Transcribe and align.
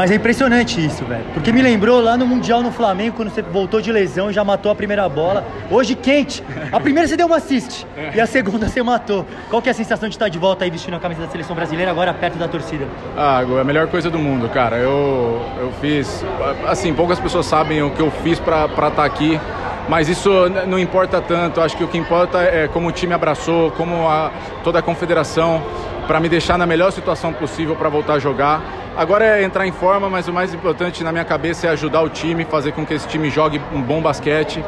mas 0.00 0.10
é 0.10 0.14
impressionante 0.14 0.82
isso, 0.82 1.04
velho. 1.04 1.26
Porque 1.34 1.52
me 1.52 1.60
lembrou 1.60 2.00
lá 2.00 2.16
no 2.16 2.26
Mundial 2.26 2.62
no 2.62 2.72
Flamengo, 2.72 3.16
quando 3.16 3.28
você 3.28 3.42
voltou 3.42 3.82
de 3.82 3.92
lesão 3.92 4.30
e 4.30 4.32
já 4.32 4.42
matou 4.42 4.72
a 4.72 4.74
primeira 4.74 5.06
bola. 5.06 5.46
Hoje 5.70 5.94
quente. 5.94 6.42
A 6.72 6.80
primeira 6.80 7.06
você 7.06 7.18
deu 7.18 7.26
uma 7.26 7.36
assist 7.36 7.86
e 8.14 8.18
a 8.18 8.26
segunda 8.26 8.66
você 8.66 8.82
matou. 8.82 9.26
Qual 9.50 9.60
que 9.60 9.68
é 9.68 9.72
a 9.72 9.74
sensação 9.74 10.08
de 10.08 10.14
estar 10.14 10.30
de 10.30 10.38
volta 10.38 10.64
aí 10.64 10.70
vestindo 10.70 10.96
a 10.96 10.98
camisa 10.98 11.20
da 11.20 11.28
seleção 11.28 11.54
brasileira, 11.54 11.90
agora 11.90 12.14
perto 12.14 12.38
da 12.38 12.48
torcida? 12.48 12.86
Ah, 13.14 13.44
é 13.46 13.60
a 13.60 13.64
melhor 13.64 13.88
coisa 13.88 14.08
do 14.08 14.18
mundo, 14.18 14.48
cara. 14.48 14.78
Eu, 14.78 15.42
eu 15.60 15.70
fiz. 15.82 16.24
Assim, 16.66 16.94
poucas 16.94 17.20
pessoas 17.20 17.44
sabem 17.44 17.82
o 17.82 17.90
que 17.90 18.00
eu 18.00 18.10
fiz 18.10 18.40
pra 18.40 18.64
estar 18.64 18.90
tá 18.92 19.04
aqui. 19.04 19.38
Mas 19.86 20.08
isso 20.08 20.30
não 20.66 20.78
importa 20.78 21.20
tanto. 21.20 21.60
Acho 21.60 21.76
que 21.76 21.84
o 21.84 21.88
que 21.88 21.98
importa 21.98 22.38
é 22.38 22.68
como 22.68 22.88
o 22.88 22.92
time 22.92 23.12
abraçou, 23.12 23.70
como 23.72 24.08
a, 24.08 24.30
toda 24.64 24.78
a 24.78 24.82
confederação 24.82 25.62
para 26.10 26.18
me 26.18 26.28
deixar 26.28 26.58
na 26.58 26.66
melhor 26.66 26.90
situação 26.90 27.32
possível 27.32 27.76
para 27.76 27.88
voltar 27.88 28.14
a 28.14 28.18
jogar. 28.18 28.60
Agora 28.96 29.24
é 29.24 29.44
entrar 29.44 29.64
em 29.64 29.70
forma, 29.70 30.10
mas 30.10 30.26
o 30.26 30.32
mais 30.32 30.52
importante 30.52 31.04
na 31.04 31.12
minha 31.12 31.24
cabeça 31.24 31.68
é 31.68 31.70
ajudar 31.70 32.02
o 32.02 32.08
time, 32.08 32.44
fazer 32.44 32.72
com 32.72 32.84
que 32.84 32.94
esse 32.94 33.06
time 33.06 33.30
jogue 33.30 33.60
um 33.72 33.80
bom 33.80 34.02
basquete 34.02 34.60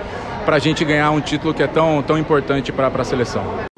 para 0.45 0.55
a 0.55 0.59
gente 0.60 0.84
ganhar 0.84 1.10
um 1.10 1.20
título 1.20 1.52
que 1.52 1.60
é 1.60 1.66
tão, 1.66 2.00
tão 2.00 2.16
importante 2.16 2.70
para 2.70 2.86
a 2.86 3.05
seleção. 3.05 3.72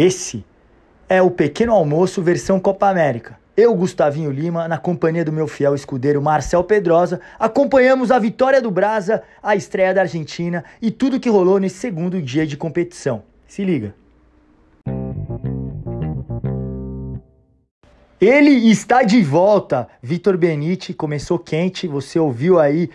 Esse 0.00 0.44
é 1.08 1.20
o 1.20 1.28
Pequeno 1.28 1.72
Almoço 1.72 2.22
versão 2.22 2.60
Copa 2.60 2.88
América. 2.88 3.36
Eu, 3.56 3.74
Gustavinho 3.74 4.30
Lima, 4.30 4.68
na 4.68 4.78
companhia 4.78 5.24
do 5.24 5.32
meu 5.32 5.48
fiel 5.48 5.74
escudeiro 5.74 6.22
Marcel 6.22 6.62
Pedrosa, 6.62 7.20
acompanhamos 7.36 8.12
a 8.12 8.18
vitória 8.20 8.62
do 8.62 8.70
Brasa, 8.70 9.24
a 9.42 9.56
estreia 9.56 9.92
da 9.92 10.02
Argentina 10.02 10.64
e 10.80 10.92
tudo 10.92 11.18
que 11.18 11.28
rolou 11.28 11.58
nesse 11.58 11.78
segundo 11.78 12.22
dia 12.22 12.46
de 12.46 12.56
competição. 12.56 13.24
Se 13.48 13.64
liga. 13.64 13.92
Ele 18.20 18.70
está 18.70 19.02
de 19.02 19.20
volta. 19.20 19.88
Vitor 20.00 20.38
Benite 20.38 20.94
começou 20.94 21.40
quente, 21.40 21.88
você 21.88 22.20
ouviu 22.20 22.60
aí 22.60 22.88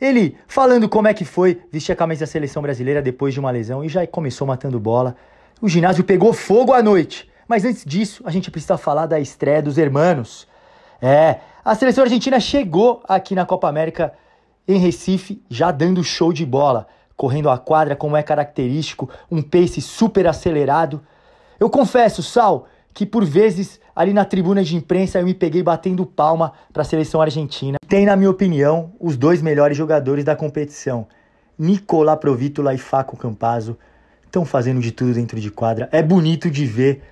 ele 0.00 0.36
falando 0.46 0.88
como 0.88 1.08
é 1.08 1.14
que 1.14 1.24
foi 1.24 1.60
vestir 1.72 1.90
a 1.90 1.96
camisa 1.96 2.20
da 2.20 2.26
seleção 2.28 2.62
brasileira 2.62 3.02
depois 3.02 3.34
de 3.34 3.40
uma 3.40 3.50
lesão 3.50 3.84
e 3.84 3.88
já 3.88 4.06
começou 4.06 4.46
matando 4.46 4.78
bola. 4.78 5.16
O 5.60 5.68
ginásio 5.68 6.04
pegou 6.04 6.32
fogo 6.32 6.72
à 6.72 6.82
noite. 6.82 7.30
Mas 7.46 7.64
antes 7.64 7.84
disso, 7.84 8.22
a 8.26 8.30
gente 8.30 8.50
precisa 8.50 8.76
falar 8.76 9.06
da 9.06 9.20
estreia 9.20 9.62
dos 9.62 9.78
hermanos. 9.78 10.46
É, 11.00 11.40
a 11.64 11.74
seleção 11.74 12.04
argentina 12.04 12.40
chegou 12.40 13.02
aqui 13.06 13.34
na 13.34 13.44
Copa 13.44 13.68
América 13.68 14.12
em 14.66 14.78
Recife, 14.78 15.42
já 15.48 15.70
dando 15.70 16.02
show 16.02 16.32
de 16.32 16.44
bola, 16.46 16.86
correndo 17.16 17.50
a 17.50 17.58
quadra 17.58 17.94
como 17.94 18.16
é 18.16 18.22
característico, 18.22 19.10
um 19.30 19.42
pace 19.42 19.80
super 19.80 20.26
acelerado. 20.26 21.02
Eu 21.60 21.68
confesso, 21.68 22.22
Sal, 22.22 22.66
que 22.92 23.04
por 23.04 23.24
vezes 23.24 23.78
ali 23.94 24.12
na 24.12 24.24
tribuna 24.24 24.64
de 24.64 24.74
imprensa 24.76 25.20
eu 25.20 25.24
me 25.24 25.34
peguei 25.34 25.62
batendo 25.62 26.06
palma 26.06 26.52
para 26.72 26.82
a 26.82 26.84
seleção 26.84 27.20
argentina. 27.20 27.76
Tem, 27.86 28.06
na 28.06 28.16
minha 28.16 28.30
opinião, 28.30 28.92
os 28.98 29.16
dois 29.16 29.42
melhores 29.42 29.76
jogadores 29.76 30.24
da 30.24 30.34
competição, 30.34 31.06
Nicolás 31.58 32.18
Provítola 32.18 32.74
e 32.74 32.78
Faco 32.78 33.16
Campazzo 33.16 33.76
estão 34.34 34.44
fazendo 34.44 34.80
de 34.80 34.90
tudo 34.90 35.14
dentro 35.14 35.40
de 35.40 35.48
quadra. 35.48 35.88
É 35.92 36.02
bonito 36.02 36.50
de 36.50 36.66
ver 36.66 37.02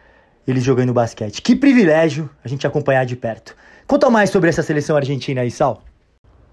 eles 0.47 0.65
jogando 0.65 0.93
basquete. 0.93 1.41
Que 1.41 1.55
privilégio 1.55 2.28
a 2.44 2.49
gente 2.49 2.66
acompanhar 2.66 3.06
de 3.06 3.15
perto. 3.15 3.55
Conta 3.87 4.10
mais 4.10 4.31
sobre 4.31 4.49
essa 4.49 4.62
seleção 4.62 4.97
argentina 4.97 5.41
aí, 5.41 5.50
Sal. 5.50 5.83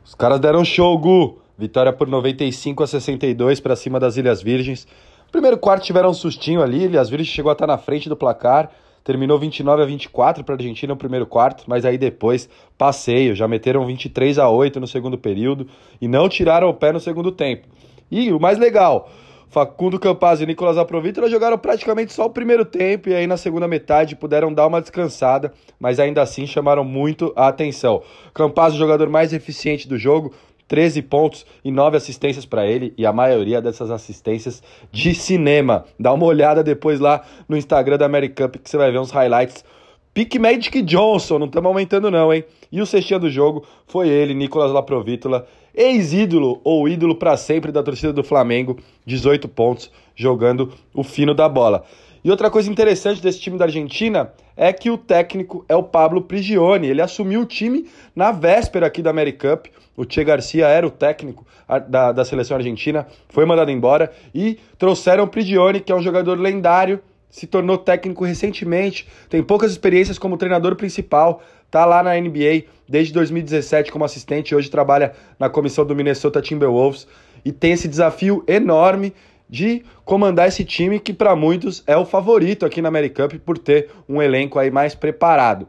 Os 0.05 0.13
caras 0.13 0.39
deram 0.39 0.63
show, 0.63 0.95
Gu. 0.97 1.39
Vitória 1.57 1.91
por 1.91 2.07
95 2.07 2.83
a 2.83 2.87
62 2.87 3.59
para 3.59 3.75
cima 3.75 3.99
das 3.99 4.15
Ilhas 4.15 4.43
Virgens. 4.43 4.87
Primeiro 5.31 5.57
quarto 5.57 5.83
tiveram 5.83 6.11
um 6.11 6.13
sustinho 6.13 6.61
ali, 6.61 6.85
Ilhas 6.85 7.09
Virgens 7.09 7.29
chegou 7.29 7.49
a 7.49 7.53
estar 7.53 7.67
na 7.67 7.77
frente 7.77 8.07
do 8.07 8.15
placar. 8.15 8.71
Terminou 9.03 9.39
29 9.39 9.81
a 9.81 9.85
24 9.85 10.43
para 10.43 10.53
a 10.53 10.57
Argentina 10.57 10.93
no 10.93 10.97
primeiro 10.97 11.25
quarto, 11.25 11.63
mas 11.67 11.83
aí 11.83 11.97
depois 11.97 12.47
passeio, 12.77 13.35
já 13.35 13.47
meteram 13.47 13.85
23 13.85 14.37
a 14.37 14.49
8 14.49 14.79
no 14.79 14.87
segundo 14.87 15.17
período 15.17 15.67
e 15.99 16.07
não 16.07 16.29
tiraram 16.29 16.69
o 16.69 16.73
pé 16.73 16.91
no 16.91 16.99
segundo 16.99 17.31
tempo. 17.31 17.67
E 18.11 18.31
o 18.31 18.39
mais 18.39 18.57
legal, 18.57 19.09
Facundo 19.49 19.99
Campazzo 19.99 20.43
e 20.43 20.45
Nicolas 20.45 20.77
Aprovítola 20.77 21.27
jogaram 21.27 21.57
praticamente 21.57 22.13
só 22.13 22.25
o 22.25 22.29
primeiro 22.29 22.63
tempo 22.63 23.09
e 23.09 23.15
aí 23.15 23.25
na 23.25 23.35
segunda 23.35 23.67
metade 23.67 24.15
puderam 24.15 24.53
dar 24.53 24.67
uma 24.67 24.79
descansada, 24.79 25.51
mas 25.79 25.99
ainda 25.99 26.21
assim 26.21 26.45
chamaram 26.45 26.83
muito 26.83 27.33
a 27.35 27.47
atenção. 27.47 28.03
Campazzo, 28.31 28.77
jogador 28.77 29.09
mais 29.09 29.33
eficiente 29.33 29.87
do 29.87 29.97
jogo, 29.97 30.31
13 30.67 31.01
pontos 31.01 31.47
e 31.65 31.71
9 31.71 31.97
assistências 31.97 32.45
para 32.45 32.67
ele 32.67 32.93
e 32.95 33.07
a 33.07 33.11
maioria 33.11 33.59
dessas 33.59 33.89
assistências 33.89 34.61
de 34.91 35.15
cinema. 35.15 35.83
Dá 35.99 36.13
uma 36.13 36.25
olhada 36.25 36.63
depois 36.63 36.99
lá 36.99 37.25
no 37.47 37.57
Instagram 37.57 37.97
da 37.97 38.05
American 38.05 38.47
Cup 38.47 38.61
que 38.61 38.69
você 38.69 38.77
vai 38.77 38.91
ver 38.91 38.99
uns 38.99 39.09
highlights. 39.09 39.65
Pique 40.13 40.37
Magic 40.37 40.81
Johnson, 40.83 41.39
não 41.39 41.47
estamos 41.47 41.67
aumentando 41.67 42.11
não, 42.11 42.31
hein? 42.33 42.43
E 42.71 42.81
o 42.81 42.85
cestinha 42.85 43.17
do 43.17 43.29
jogo 43.29 43.65
foi 43.87 44.09
ele, 44.09 44.33
Nicolas 44.33 44.71
Laprovítola, 44.71 45.47
ex-ídolo 45.79 46.59
ou 46.61 46.89
ídolo 46.89 47.15
para 47.15 47.37
sempre 47.37 47.71
da 47.71 47.81
torcida 47.81 48.11
do 48.11 48.21
Flamengo, 48.21 48.77
18 49.05 49.47
pontos, 49.47 49.89
jogando 50.13 50.73
o 50.93 51.03
fino 51.03 51.33
da 51.33 51.47
bola. 51.47 51.85
E 52.21 52.29
outra 52.29 52.49
coisa 52.51 52.69
interessante 52.69 53.21
desse 53.21 53.39
time 53.39 53.57
da 53.57 53.63
Argentina 53.63 54.33
é 54.57 54.73
que 54.73 54.89
o 54.89 54.97
técnico 54.97 55.63
é 55.69 55.75
o 55.77 55.81
Pablo 55.81 56.21
Prigioni. 56.21 56.87
Ele 56.87 57.01
assumiu 57.01 57.39
o 57.39 57.45
time 57.45 57.87
na 58.13 58.29
véspera 58.33 58.87
aqui 58.87 59.01
da 59.01 59.09
Americup. 59.09 59.71
O 59.95 60.03
Che 60.03 60.21
Garcia 60.25 60.67
era 60.67 60.85
o 60.85 60.91
técnico 60.91 61.47
da, 61.87 62.11
da 62.11 62.25
seleção 62.25 62.57
argentina, 62.57 63.07
foi 63.29 63.45
mandado 63.45 63.71
embora 63.71 64.11
e 64.33 64.57
trouxeram 64.77 65.25
o 65.25 65.27
Prigioni, 65.27 65.79
que 65.79 65.91
é 65.91 65.95
um 65.95 66.01
jogador 66.01 66.37
lendário, 66.39 67.01
se 67.29 67.45
tornou 67.45 67.77
técnico 67.77 68.25
recentemente, 68.25 69.07
tem 69.29 69.43
poucas 69.43 69.71
experiências 69.71 70.17
como 70.17 70.37
treinador 70.37 70.75
principal, 70.75 71.41
tá 71.69 71.85
lá 71.85 72.01
na 72.01 72.19
NBA 72.19 72.63
desde 72.87 73.13
2017 73.13 73.91
como 73.91 74.05
assistente, 74.05 74.55
hoje 74.55 74.69
trabalha 74.69 75.13
na 75.37 75.49
comissão 75.49 75.85
do 75.85 75.95
Minnesota 75.95 76.41
Timberwolves 76.41 77.07
e 77.45 77.51
tem 77.51 77.73
esse 77.73 77.87
desafio 77.87 78.43
enorme 78.47 79.13
de 79.49 79.83
comandar 80.05 80.47
esse 80.47 80.63
time 80.63 80.99
que 80.99 81.13
para 81.13 81.35
muitos 81.35 81.83
é 81.87 81.97
o 81.97 82.05
favorito 82.05 82.65
aqui 82.65 82.81
na 82.81 82.89
Americup 82.89 83.37
por 83.39 83.57
ter 83.57 83.89
um 84.07 84.21
elenco 84.21 84.59
aí 84.59 84.69
mais 84.69 84.93
preparado. 84.93 85.67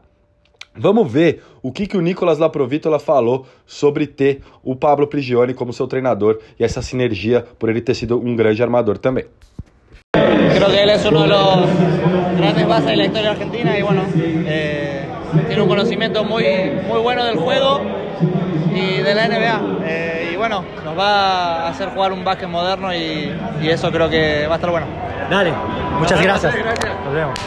Vamos 0.73 1.11
ver 1.11 1.43
o 1.61 1.71
que, 1.71 1.85
que 1.85 1.97
o 1.97 2.01
Nicolas 2.01 2.37
Laprovítola 2.37 2.97
falou 2.97 3.45
sobre 3.65 4.07
ter 4.07 4.41
o 4.63 4.73
Pablo 4.73 5.05
Prigioni 5.05 5.53
como 5.53 5.73
seu 5.73 5.85
treinador 5.85 6.39
e 6.57 6.63
essa 6.63 6.81
sinergia 6.81 7.45
por 7.59 7.69
ele 7.69 7.81
ter 7.81 7.93
sido 7.93 8.17
um 8.17 8.35
grande 8.35 8.63
armador 8.63 8.97
também. 8.97 9.25
Creo 10.61 10.73
que 10.73 10.83
él 10.83 10.89
es 10.91 11.03
uno 11.05 11.23
de 11.23 11.27
los 11.27 12.37
grandes 12.37 12.67
bases 12.67 12.85
de 12.85 12.95
la 12.95 13.05
historia 13.05 13.31
argentina 13.31 13.79
y 13.79 13.81
bueno, 13.81 14.03
eh, 14.15 15.07
tiene 15.47 15.59
un 15.59 15.67
conocimiento 15.67 16.23
muy, 16.23 16.45
muy 16.87 16.99
bueno 16.99 17.25
del 17.25 17.35
juego 17.37 17.81
y 18.71 18.97
de 18.97 19.15
la 19.15 19.27
NBA. 19.27 19.61
Eh, 19.83 20.29
y 20.33 20.35
bueno, 20.35 20.63
nos 20.85 20.95
va 20.95 21.65
a 21.65 21.69
hacer 21.69 21.89
jugar 21.89 22.13
un 22.13 22.23
básquet 22.23 22.47
moderno 22.47 22.93
y, 22.93 23.35
y, 23.59 23.69
eso 23.69 23.91
creo 23.91 24.07
que 24.07 24.45
va 24.45 24.53
a 24.53 24.55
estar 24.57 24.69
bueno. 24.69 24.85
Dale, 25.31 25.51
muchas 25.97 26.21
gracias. 26.21 26.53
gracias. 26.55 26.91
Nos 27.05 27.13
vemos. 27.15 27.39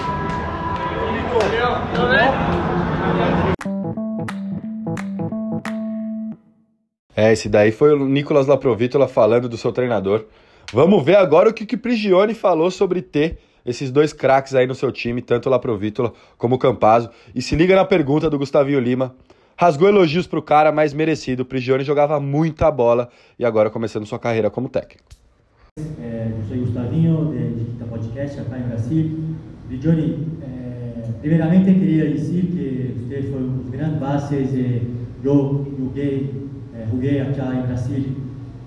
É, 7.17 7.33
esse 7.33 7.49
daí 7.49 7.71
foi 7.71 7.93
o 7.93 8.09
Nicolas 8.09 8.49
Laprovítola 8.49 9.07
falando 9.07 9.49
do 9.49 9.57
seu 9.57 9.71
treinador. 9.71 10.27
Vamos 10.75 11.05
ver 11.05 11.15
agora 11.15 11.49
o 11.49 11.55
que 11.55 11.77
o 11.77 11.79
Prigioni 11.79 12.35
falou 12.35 12.69
sobre 12.69 13.01
ter 13.01 13.39
esses 13.65 13.93
dois 13.93 14.13
craques 14.13 14.57
aí 14.57 14.67
no 14.67 14.75
seu 14.75 14.91
time, 14.91 15.23
tanto 15.23 15.47
o 15.47 15.51
Laprovítola 15.51 16.13
como 16.37 16.57
o 16.57 16.59
Campazzo. 16.59 17.11
E 17.33 17.41
se 17.41 17.55
liga 17.55 17.77
na 17.77 17.85
pergunta 17.85 18.29
do 18.29 18.37
Gustavinho 18.37 18.81
Lima. 18.81 19.15
Rasgou 19.57 19.87
elogios 19.87 20.27
pro 20.27 20.43
cara, 20.43 20.73
mas 20.73 20.93
merecido. 20.93 21.45
O 21.45 21.47
Prigioni 21.47 21.85
jogava 21.85 22.19
muita 22.19 22.73
bola 22.73 23.09
e 23.39 23.45
agora 23.45 23.71
começando 23.71 24.05
sua 24.05 24.19
carreira 24.19 24.51
como 24.51 24.69
técnico. 24.69 25.05
É, 25.79 26.33
eu 26.37 26.45
sou 26.49 26.57
Gustavinho, 26.57 27.33
de 27.33 27.55
Diquita 27.55 27.85
Podcast, 27.85 28.41
aqui 28.41 28.55
em 28.57 28.63
Brasil. 28.67 29.19
Prigioni, 29.69 30.27
é, 30.43 31.03
primeiramente 31.21 31.73
queria 31.73 32.11
dizer 32.11 32.47
que 32.47 32.97
você 32.99 33.23
foi 33.31 33.41
um 33.41 33.59
dos 33.59 33.71
grandes 33.71 34.01
bases. 34.01 34.53
eu 35.23 35.67
joguei, 35.79 36.49
é, 36.75 36.85
joguei 36.91 37.21
aqui 37.21 37.41
em 37.41 37.63
Brasil 37.63 38.24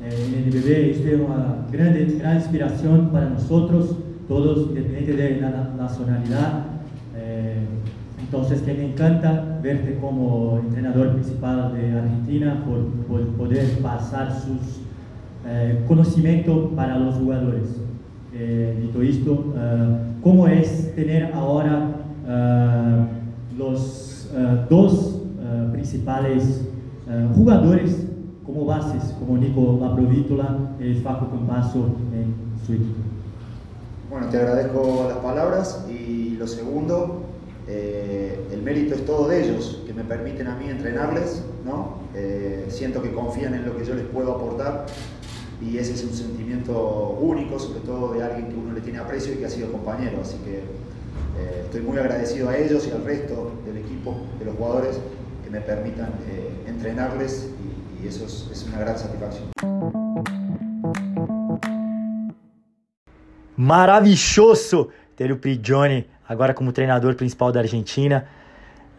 en 0.10 0.50
NBB. 0.50 0.92
Es 0.92 1.20
una 1.20 1.66
gran, 1.72 2.18
gran 2.20 2.36
inspiración 2.38 3.10
para 3.12 3.30
nosotros, 3.30 3.96
todos, 4.28 4.70
independiente 4.70 5.14
de 5.14 5.42
la 5.42 5.74
nacionalidad. 5.78 6.66
Eh, 7.16 7.66
entonces 8.20 8.62
que 8.62 8.74
me 8.74 8.92
encanta 8.92 9.60
verte 9.62 9.98
como 10.02 10.60
entrenador 10.60 11.14
principal 11.14 11.74
de 11.74 11.92
Argentina 11.98 12.64
por, 12.66 13.28
poder 13.38 13.80
pasar 13.80 14.32
sus 14.34 14.82
eh, 15.46 15.84
conocimientos 15.88 16.72
para 16.76 16.98
los 16.98 17.16
jugadores. 17.16 17.82
Eh, 18.34 18.78
dicho 18.82 19.02
esto, 19.02 19.54
eh, 19.58 19.98
¿cómo 20.22 20.48
es 20.48 20.94
tener 20.96 21.32
ahora 21.34 21.98
eh, 22.28 23.06
los 23.58 24.30
eh, 24.36 24.66
dos 24.70 25.22
eh, 25.40 25.70
principales 25.72 26.64
jugadores 27.34 28.07
como 28.48 28.66
bases, 28.66 29.14
como 29.20 29.38
Nico 29.38 29.78
Laprovítola 29.80 30.58
y 30.80 30.94
Facu 31.02 31.30
Campasso 31.30 31.86
en 32.14 32.34
su 32.66 32.74
equipo? 32.74 33.02
Bueno, 34.10 34.30
te 34.30 34.38
agradezco 34.38 35.06
las 35.10 35.18
palabras 35.18 35.86
y 35.90 36.38
lo 36.38 36.48
segundo, 36.48 37.24
eh, 37.68 38.40
el 38.54 38.62
mérito 38.64 38.96
es 38.96 39.06
todo 39.06 39.28
de 39.28 39.44
ellos, 39.44 39.84
que 39.86 39.94
me 39.94 40.06
permiten 40.06 40.48
a 40.48 40.56
mí 40.56 40.70
entrenarles, 40.70 41.44
¿no? 41.66 41.98
Eh, 42.16 42.68
siento 42.70 43.02
que 43.02 43.12
confían 43.12 43.54
en 43.54 43.66
lo 43.66 43.76
que 43.76 43.84
yo 43.84 43.94
les 43.94 44.06
puedo 44.06 44.32
aportar 44.32 44.86
y 45.62 45.78
ese 45.78 45.94
es 45.94 46.04
un 46.06 46.14
sentimiento 46.14 47.18
único, 47.20 47.60
sobre 47.60 47.82
todo 47.82 48.14
de 48.14 48.24
alguien 48.24 48.48
que 48.48 48.56
uno 48.56 48.74
le 48.74 48.80
tiene 48.80 49.00
aprecio 49.00 49.34
y 49.34 49.38
que 49.38 49.46
ha 49.46 49.50
sido 49.50 49.74
compañero, 49.74 50.20
así 50.22 50.38
que 50.46 50.60
eh, 50.60 51.64
estoy 51.66 51.82
muy 51.82 51.98
agradecido 51.98 52.48
a 52.48 52.58
ellos 52.58 52.88
y 52.88 52.92
al 52.92 53.04
resto 53.04 53.52
del 53.66 53.78
equipo, 53.78 54.16
de 54.40 54.46
los 54.46 54.56
jugadores, 54.56 55.00
que 55.44 55.50
me 55.50 55.60
permitan 55.60 56.12
eh, 56.30 56.50
entrenarles 56.66 57.50
y 58.04 58.08
eso 58.08 58.26
es, 58.26 58.48
es 58.52 58.66
una 58.68 58.80
gran 58.80 58.98
satisfacción. 58.98 59.50
Maravilhoso 63.56 64.90
ter 65.16 65.32
o 65.32 65.38
Prigioni 65.40 66.06
agora 66.28 66.54
como 66.54 66.72
treinador 66.72 67.16
principal 67.16 67.52
da 67.52 67.62
Argentina. 67.62 68.28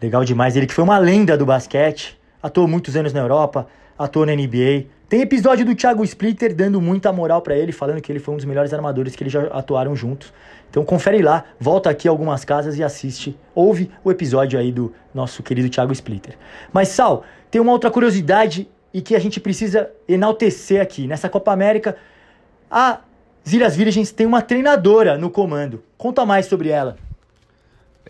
Legal 0.01 0.25
demais. 0.25 0.55
Ele 0.55 0.67
que 0.67 0.73
foi 0.73 0.83
uma 0.83 0.97
lenda 0.97 1.37
do 1.37 1.45
basquete, 1.45 2.19
atuou 2.41 2.67
muitos 2.67 2.95
anos 2.95 3.13
na 3.13 3.21
Europa, 3.21 3.67
atuou 3.97 4.25
na 4.25 4.33
NBA. 4.33 4.87
Tem 5.07 5.21
episódio 5.21 5.65
do 5.65 5.73
Thiago 5.73 6.03
Splitter 6.03 6.53
dando 6.53 6.79
muita 6.79 7.11
moral 7.11 7.41
para 7.41 7.55
ele, 7.55 7.71
falando 7.71 8.01
que 8.01 8.11
ele 8.11 8.19
foi 8.19 8.33
um 8.33 8.37
dos 8.37 8.45
melhores 8.45 8.73
armadores 8.73 9.15
que 9.15 9.23
eles 9.23 9.33
já 9.33 9.43
atuaram 9.47 9.95
juntos. 9.95 10.31
Então 10.69 10.85
confere 10.85 11.21
lá, 11.21 11.45
volta 11.59 11.89
aqui 11.89 12.07
algumas 12.07 12.45
casas 12.45 12.77
e 12.77 12.83
assiste, 12.83 13.35
ouve 13.55 13.89
o 14.03 14.11
episódio 14.11 14.59
aí 14.59 14.71
do 14.71 14.93
nosso 15.13 15.41
querido 15.41 15.67
Thiago 15.67 15.91
Splitter. 15.91 16.37
Mas 16.71 16.89
Sal, 16.89 17.23
tem 17.49 17.59
uma 17.59 17.71
outra 17.71 17.89
curiosidade 17.89 18.69
e 18.93 19.01
que 19.01 19.15
a 19.15 19.19
gente 19.19 19.39
precisa 19.39 19.89
enaltecer 20.07 20.81
aqui. 20.81 21.07
Nessa 21.07 21.29
Copa 21.29 21.51
América, 21.51 21.95
a 22.69 23.01
Ilhas 23.51 23.75
Virgens 23.75 24.11
tem 24.11 24.25
uma 24.25 24.41
treinadora 24.41 25.17
no 25.17 25.29
comando. 25.29 25.83
Conta 25.97 26.25
mais 26.25 26.45
sobre 26.45 26.69
ela. 26.69 26.97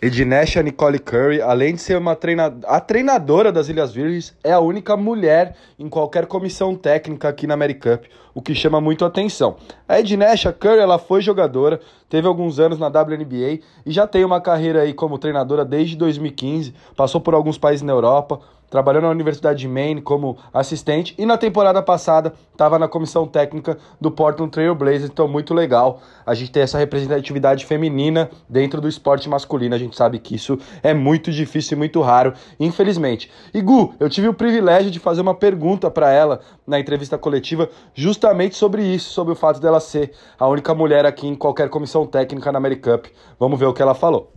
Ednesha 0.02 0.62
Nicole 0.62 0.98
Curry, 0.98 1.42
além 1.42 1.74
de 1.74 1.82
ser 1.82 1.98
uma 1.98 2.16
treina... 2.16 2.56
a 2.64 2.80
treinadora 2.80 3.52
das 3.52 3.68
Ilhas 3.68 3.92
Virgens, 3.92 4.34
é 4.42 4.50
a 4.50 4.58
única 4.58 4.96
mulher 4.96 5.54
em 5.78 5.90
qualquer 5.90 6.24
comissão 6.24 6.74
técnica 6.74 7.28
aqui 7.28 7.46
na 7.46 7.52
AmeriCup, 7.52 8.08
o 8.34 8.42
que 8.42 8.54
chama 8.54 8.80
muito 8.80 9.04
atenção. 9.04 9.56
A 9.88 10.00
Ednesha 10.00 10.52
Curry, 10.52 10.78
ela 10.78 10.98
foi 10.98 11.20
jogadora, 11.20 11.80
teve 12.08 12.26
alguns 12.26 12.58
anos 12.58 12.78
na 12.78 12.88
WNBA 12.88 13.60
e 13.84 13.92
já 13.92 14.06
tem 14.06 14.24
uma 14.24 14.40
carreira 14.40 14.82
aí 14.82 14.92
como 14.92 15.18
treinadora 15.18 15.64
desde 15.64 15.96
2015, 15.96 16.74
passou 16.96 17.20
por 17.20 17.34
alguns 17.34 17.58
países 17.58 17.82
na 17.82 17.92
Europa, 17.92 18.40
trabalhou 18.70 19.02
na 19.02 19.10
Universidade 19.10 19.58
de 19.58 19.68
Maine 19.68 20.00
como 20.00 20.38
assistente 20.54 21.14
e 21.18 21.26
na 21.26 21.36
temporada 21.36 21.82
passada 21.82 22.32
estava 22.52 22.78
na 22.78 22.86
comissão 22.86 23.26
técnica 23.26 23.76
do 24.00 24.10
Portland 24.10 24.52
Trail 24.52 24.74
Blazers, 24.74 25.10
então 25.10 25.26
muito 25.26 25.52
legal 25.52 26.00
a 26.24 26.34
gente 26.34 26.52
ter 26.52 26.60
essa 26.60 26.78
representatividade 26.78 27.66
feminina 27.66 28.30
dentro 28.48 28.80
do 28.80 28.88
esporte 28.88 29.28
masculino, 29.28 29.74
a 29.74 29.78
gente 29.78 29.96
sabe 29.96 30.20
que 30.20 30.36
isso 30.36 30.56
é 30.82 30.94
muito 30.94 31.32
difícil 31.32 31.76
e 31.76 31.78
muito 31.78 32.00
raro, 32.00 32.32
infelizmente. 32.60 33.30
E 33.52 33.60
Gu, 33.60 33.94
eu 33.98 34.08
tive 34.08 34.28
o 34.28 34.34
privilégio 34.34 34.90
de 34.90 35.00
fazer 35.00 35.20
uma 35.20 35.34
pergunta 35.34 35.90
para 35.90 36.12
ela 36.12 36.40
na 36.64 36.78
entrevista 36.78 37.18
coletiva 37.18 37.68
justamente 37.92 38.19
sobre 38.52 38.82
isso, 38.82 39.10
sobre 39.10 39.32
o 39.32 39.36
fato 39.36 39.60
dela 39.60 39.80
ser 39.80 40.12
a 40.38 40.46
única 40.46 40.74
mulher 40.74 41.06
aqui 41.06 41.26
em 41.26 41.34
qualquer 41.34 41.68
comissão 41.68 42.06
técnica 42.06 42.50
na 42.52 42.58
AmeriCup. 42.58 43.10
Vamos 43.38 43.58
ver 43.58 43.66
o 43.66 43.72
que 43.72 43.82
ela 43.82 43.94
falou. 43.94 44.32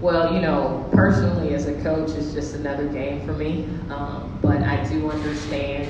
Well, 0.00 0.34
you 0.34 0.40
know, 0.40 0.84
personally 0.92 1.54
as 1.54 1.66
a 1.66 1.72
coach, 1.82 2.10
it's 2.18 2.34
just 2.34 2.54
another 2.54 2.86
game 2.88 3.24
for 3.24 3.32
me. 3.32 3.66
Um, 3.88 4.38
but 4.42 4.62
I 4.62 4.84
do 4.84 5.10
understand, 5.10 5.88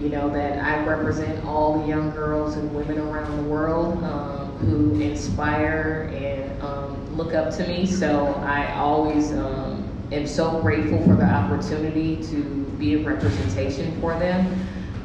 you 0.00 0.08
know, 0.08 0.30
that 0.30 0.58
I 0.58 0.82
represent 0.86 1.44
all 1.44 1.80
the 1.80 1.86
young 1.86 2.10
girls 2.12 2.56
and 2.56 2.74
women 2.74 2.98
around 2.98 3.36
the 3.36 3.50
world 3.50 4.02
um, 4.02 4.48
who 4.60 4.98
inspire 5.00 6.10
and 6.14 6.62
um, 6.62 7.16
look 7.16 7.34
up 7.34 7.54
to 7.56 7.66
me. 7.66 7.84
So 7.84 8.32
I 8.46 8.74
always 8.76 9.32
am 9.32 10.26
so 10.26 10.60
grateful 10.62 11.02
for 11.02 11.14
the 11.14 11.26
opportunity 11.26 12.16
to 12.30 12.64
be 12.78 12.94
a 12.94 12.98
representation 13.04 14.00
for 14.00 14.18
them. 14.18 14.46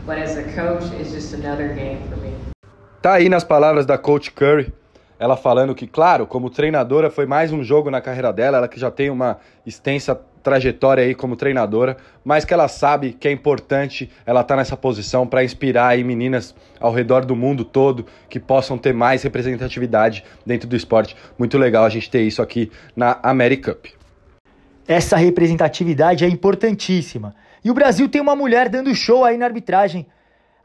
But 0.07 0.19
as 0.19 0.38
a 0.38 0.44
coach, 0.44 0.86
it's 1.01 1.12
just 1.12 1.33
another 1.33 1.75
game 1.75 2.00
for 2.07 2.15
me. 2.18 2.31
Tá 3.01 3.15
aí 3.15 3.27
nas 3.27 3.44
palavras 3.44 3.86
da 3.86 3.98
coach 3.98 4.31
Curry. 4.31 4.71
ela 5.19 5.36
falando 5.36 5.74
que, 5.74 5.88
claro, 5.88 6.27
como 6.27 6.50
treinadora 6.50 7.09
foi 7.09 7.25
mais 7.25 7.51
um 7.51 7.63
jogo 7.63 7.89
na 7.89 8.00
carreira 8.01 8.31
dela, 8.31 8.57
ela 8.57 8.68
que 8.68 8.80
já 8.80 8.92
tem 8.92 9.09
uma 9.09 9.38
extensa 9.65 10.19
trajetória 10.44 11.04
aí 11.04 11.13
como 11.13 11.36
treinadora, 11.36 11.98
mas 12.24 12.45
que 12.45 12.54
ela 12.54 12.68
sabe 12.68 13.12
que 13.12 13.27
é 13.27 13.31
importante 13.31 14.09
ela 14.25 14.42
estar 14.42 14.54
tá 14.54 14.57
nessa 14.57 14.77
posição 14.77 15.27
para 15.27 15.44
inspirar 15.44 15.88
aí 15.88 16.04
meninas 16.04 16.56
ao 16.80 16.94
redor 16.94 17.25
do 17.25 17.36
mundo 17.36 17.65
todo 17.65 18.06
que 18.30 18.39
possam 18.39 18.77
ter 18.77 18.94
mais 18.94 19.24
representatividade 19.24 20.24
dentro 20.45 20.69
do 20.69 20.75
esporte. 20.75 21.18
Muito 21.38 21.57
legal 21.57 21.83
a 21.83 21.89
gente 21.89 22.09
ter 22.09 22.21
isso 22.21 22.42
aqui 22.42 22.71
na 22.95 23.19
Americup. 23.24 23.96
Essa 24.87 25.17
representatividade 25.17 26.23
é 26.23 26.27
importantíssima. 26.27 27.35
E 27.63 27.69
o 27.69 27.73
Brasil 27.73 28.07
tem 28.07 28.21
uma 28.21 28.35
mulher 28.35 28.69
dando 28.69 28.93
show 28.95 29.25
aí 29.25 29.37
na 29.37 29.45
arbitragem, 29.45 30.05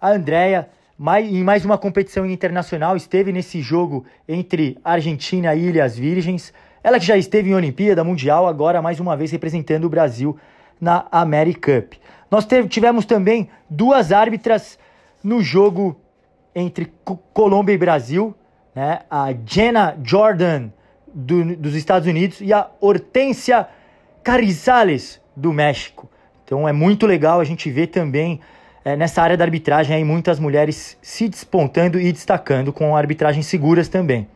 a 0.00 0.10
Andrea 0.10 0.68
mais, 0.96 1.26
em 1.26 1.42
mais 1.42 1.64
uma 1.64 1.76
competição 1.76 2.24
internacional, 2.24 2.96
esteve 2.96 3.32
nesse 3.32 3.60
jogo 3.60 4.04
entre 4.28 4.78
Argentina 4.84 5.52
e 5.54 5.66
Ilhas 5.66 5.96
Virgens. 5.96 6.52
Ela 6.84 7.00
que 7.00 7.06
já 7.06 7.16
esteve 7.16 7.50
em 7.50 7.54
Olimpíada 7.54 8.04
Mundial, 8.04 8.46
agora 8.46 8.80
mais 8.80 9.00
uma 9.00 9.16
vez 9.16 9.32
representando 9.32 9.84
o 9.84 9.88
Brasil 9.88 10.36
na 10.80 11.06
Americup. 11.10 11.98
Nós 12.30 12.46
tivemos 12.68 13.04
também 13.04 13.50
duas 13.68 14.12
árbitras 14.12 14.78
no 15.24 15.42
jogo 15.42 16.00
entre 16.54 16.92
Colômbia 17.32 17.72
e 17.72 17.78
Brasil, 17.78 18.34
né? 18.74 19.00
a 19.10 19.34
Jenna 19.44 19.96
Jordan 20.04 20.68
do, 21.12 21.56
dos 21.56 21.74
Estados 21.74 22.06
Unidos 22.06 22.40
e 22.40 22.52
a 22.52 22.70
Hortência 22.80 23.66
Carrizales 24.22 25.20
do 25.36 25.52
México. 25.52 26.10
Então 26.44 26.68
é 26.68 26.72
muito 26.72 27.06
legal 27.06 27.40
a 27.40 27.44
gente 27.44 27.70
ver 27.70 27.88
também 27.88 28.40
é, 28.84 28.96
nessa 28.96 29.22
área 29.22 29.36
da 29.36 29.44
arbitragem 29.44 29.96
aí 29.96 30.04
muitas 30.04 30.38
mulheres 30.38 30.98
se 31.00 31.28
despontando 31.28 32.00
e 32.00 32.12
destacando 32.12 32.72
com 32.72 32.96
arbitragens 32.96 33.46
seguras 33.46 33.88
também. 33.88 34.28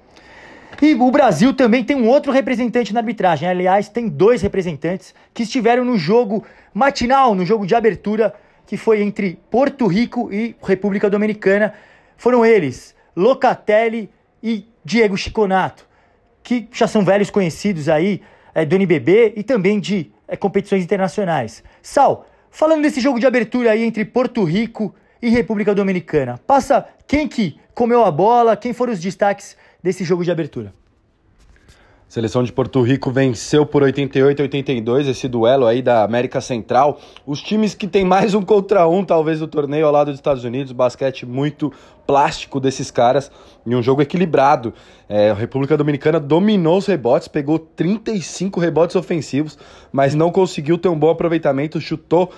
E 0.80 0.94
o 0.94 1.10
Brasil 1.10 1.54
também 1.54 1.82
tem 1.82 1.96
um 1.96 2.08
outro 2.08 2.30
representante 2.30 2.92
na 2.92 3.00
arbitragem. 3.00 3.48
Aliás, 3.48 3.88
tem 3.88 4.08
dois 4.08 4.42
representantes 4.42 5.14
que 5.32 5.42
estiveram 5.42 5.84
no 5.84 5.96
jogo 5.96 6.44
matinal, 6.74 7.34
no 7.34 7.46
jogo 7.46 7.66
de 7.66 7.74
abertura, 7.74 8.34
que 8.66 8.76
foi 8.76 9.02
entre 9.02 9.38
Porto 9.50 9.86
Rico 9.86 10.30
e 10.32 10.54
República 10.62 11.08
Dominicana. 11.08 11.72
Foram 12.16 12.44
eles, 12.44 12.94
Locatelli 13.14 14.10
e 14.42 14.66
Diego 14.84 15.16
Chiconato, 15.16 15.86
que 16.42 16.68
já 16.72 16.86
são 16.86 17.04
velhos 17.04 17.30
conhecidos 17.30 17.88
aí 17.88 18.20
é, 18.56 18.64
do 18.64 18.74
NBB 18.74 19.34
e 19.36 19.42
também 19.44 19.78
de 19.78 20.10
é, 20.26 20.36
competições 20.36 20.82
internacionais. 20.82 21.62
Sal, 21.80 22.26
Falando 22.56 22.80
desse 22.80 23.02
jogo 23.02 23.20
de 23.20 23.26
abertura 23.26 23.72
aí 23.72 23.84
entre 23.84 24.02
Porto 24.02 24.42
Rico 24.42 24.94
e 25.20 25.28
República 25.28 25.74
Dominicana, 25.74 26.40
passa 26.46 26.88
quem 27.06 27.28
que 27.28 27.60
comeu 27.74 28.02
a 28.02 28.10
bola, 28.10 28.56
quem 28.56 28.72
foram 28.72 28.94
os 28.94 28.98
destaques 28.98 29.58
desse 29.82 30.04
jogo 30.04 30.24
de 30.24 30.30
abertura? 30.30 30.72
Seleção 32.08 32.44
de 32.44 32.52
Porto 32.52 32.80
Rico 32.82 33.10
venceu 33.10 33.66
por 33.66 33.82
88 33.82 34.40
a 34.40 34.44
82 34.44 35.08
esse 35.08 35.26
duelo 35.26 35.66
aí 35.66 35.82
da 35.82 36.04
América 36.04 36.40
Central. 36.40 37.00
Os 37.26 37.42
times 37.42 37.74
que 37.74 37.88
tem 37.88 38.04
mais 38.04 38.32
um 38.32 38.42
contra 38.42 38.86
um, 38.86 39.04
talvez, 39.04 39.40
do 39.40 39.48
torneio 39.48 39.86
ao 39.86 39.92
lado 39.92 40.12
dos 40.12 40.18
Estados 40.18 40.44
Unidos. 40.44 40.70
Basquete 40.70 41.26
muito 41.26 41.72
plástico 42.06 42.60
desses 42.60 42.92
caras 42.92 43.28
e 43.66 43.74
um 43.74 43.82
jogo 43.82 44.02
equilibrado. 44.02 44.72
É, 45.08 45.30
a 45.30 45.34
República 45.34 45.76
Dominicana 45.76 46.20
dominou 46.20 46.78
os 46.78 46.86
rebotes, 46.86 47.26
pegou 47.26 47.58
35 47.58 48.60
rebotes 48.60 48.94
ofensivos, 48.94 49.58
mas 49.90 50.14
não 50.14 50.30
conseguiu 50.30 50.78
ter 50.78 50.88
um 50.88 50.98
bom 50.98 51.10
aproveitamento. 51.10 51.80
Chutou 51.80 52.30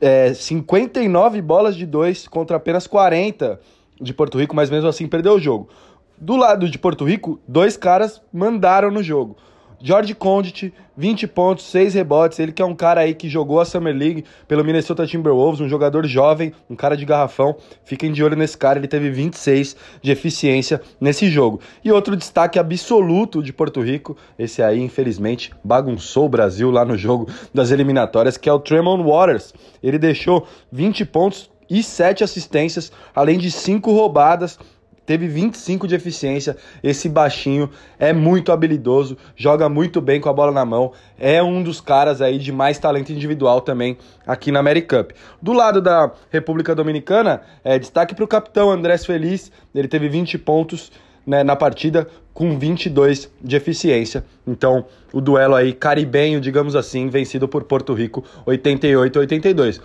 é, 0.00 0.32
59 0.32 1.42
bolas 1.42 1.76
de 1.76 1.84
dois 1.84 2.26
contra 2.26 2.56
apenas 2.56 2.86
40 2.86 3.60
de 4.00 4.14
Porto 4.14 4.38
Rico, 4.38 4.56
mas 4.56 4.70
mesmo 4.70 4.88
assim 4.88 5.06
perdeu 5.06 5.34
o 5.34 5.38
jogo. 5.38 5.68
Do 6.18 6.34
lado 6.34 6.68
de 6.68 6.78
Porto 6.78 7.04
Rico, 7.04 7.38
dois 7.46 7.76
caras 7.76 8.22
mandaram 8.32 8.90
no 8.90 9.02
jogo. 9.02 9.36
George 9.78 10.14
Condit, 10.14 10.72
20 10.96 11.26
pontos, 11.26 11.66
6 11.66 11.92
rebotes. 11.92 12.38
Ele 12.38 12.52
que 12.52 12.62
é 12.62 12.64
um 12.64 12.74
cara 12.74 13.02
aí 13.02 13.14
que 13.14 13.28
jogou 13.28 13.60
a 13.60 13.64
Summer 13.66 13.94
League 13.94 14.24
pelo 14.48 14.64
Minnesota 14.64 15.06
Timberwolves, 15.06 15.60
um 15.60 15.68
jogador 15.68 16.06
jovem, 16.06 16.54
um 16.70 16.74
cara 16.74 16.96
de 16.96 17.04
garrafão. 17.04 17.54
Fiquem 17.84 18.12
de 18.12 18.24
olho 18.24 18.34
nesse 18.34 18.56
cara, 18.56 18.78
ele 18.78 18.88
teve 18.88 19.10
26 19.10 19.76
de 20.00 20.10
eficiência 20.10 20.80
nesse 20.98 21.28
jogo. 21.28 21.60
E 21.84 21.92
outro 21.92 22.16
destaque 22.16 22.58
absoluto 22.58 23.42
de 23.42 23.52
Porto 23.52 23.82
Rico, 23.82 24.16
esse 24.38 24.62
aí 24.62 24.80
infelizmente 24.80 25.52
bagunçou 25.62 26.24
o 26.24 26.30
Brasil 26.30 26.70
lá 26.70 26.84
no 26.84 26.96
jogo 26.96 27.28
das 27.52 27.70
eliminatórias, 27.70 28.38
que 28.38 28.48
é 28.48 28.52
o 28.52 28.58
Tremont 28.58 29.02
Waters. 29.04 29.52
Ele 29.82 29.98
deixou 29.98 30.46
20 30.72 31.04
pontos 31.04 31.50
e 31.68 31.82
7 31.82 32.24
assistências, 32.24 32.90
além 33.14 33.38
de 33.38 33.50
5 33.50 33.90
roubadas 33.92 34.58
teve 35.06 35.28
25 35.28 35.86
de 35.86 35.94
eficiência. 35.94 36.56
Esse 36.82 37.08
baixinho 37.08 37.70
é 37.98 38.12
muito 38.12 38.52
habilidoso, 38.52 39.16
joga 39.36 39.68
muito 39.68 40.00
bem 40.00 40.20
com 40.20 40.28
a 40.28 40.32
bola 40.32 40.52
na 40.52 40.64
mão, 40.64 40.92
é 41.18 41.42
um 41.42 41.62
dos 41.62 41.80
caras 41.80 42.20
aí 42.20 42.38
de 42.38 42.52
mais 42.52 42.78
talento 42.78 43.12
individual 43.12 43.60
também 43.60 43.96
aqui 44.26 44.50
na 44.50 44.66
Cup. 44.82 45.12
Do 45.40 45.52
lado 45.52 45.80
da 45.80 46.10
República 46.28 46.74
Dominicana, 46.74 47.40
é, 47.62 47.78
destaque 47.78 48.14
para 48.14 48.24
o 48.24 48.28
capitão 48.28 48.70
Andrés 48.70 49.06
Feliz, 49.06 49.50
ele 49.72 49.86
teve 49.86 50.08
20 50.08 50.36
pontos 50.38 50.90
né, 51.26 51.42
na 51.42 51.56
partida 51.56 52.06
com 52.34 52.58
22 52.58 53.30
de 53.42 53.56
eficiência. 53.56 54.24
Então, 54.46 54.84
o 55.12 55.20
duelo 55.20 55.54
aí 55.54 55.72
caribenho, 55.72 56.40
digamos 56.40 56.76
assim, 56.76 57.08
vencido 57.08 57.48
por 57.48 57.64
Porto 57.64 57.94
Rico 57.94 58.24
88 58.44 59.18
82. 59.18 59.80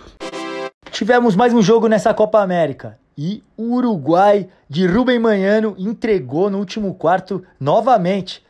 Tivemos 0.90 1.34
mais 1.34 1.54
um 1.54 1.62
jogo 1.62 1.88
nessa 1.88 2.12
Copa 2.12 2.40
América. 2.40 3.01
E 3.16 3.42
o 3.56 3.74
Uruguai 3.74 4.48
de 4.68 4.86
Rubem 4.86 5.18
Manhano 5.18 5.74
entregou 5.78 6.48
no 6.48 6.58
último 6.58 6.94
quarto 6.94 7.44
novamente 7.60 8.42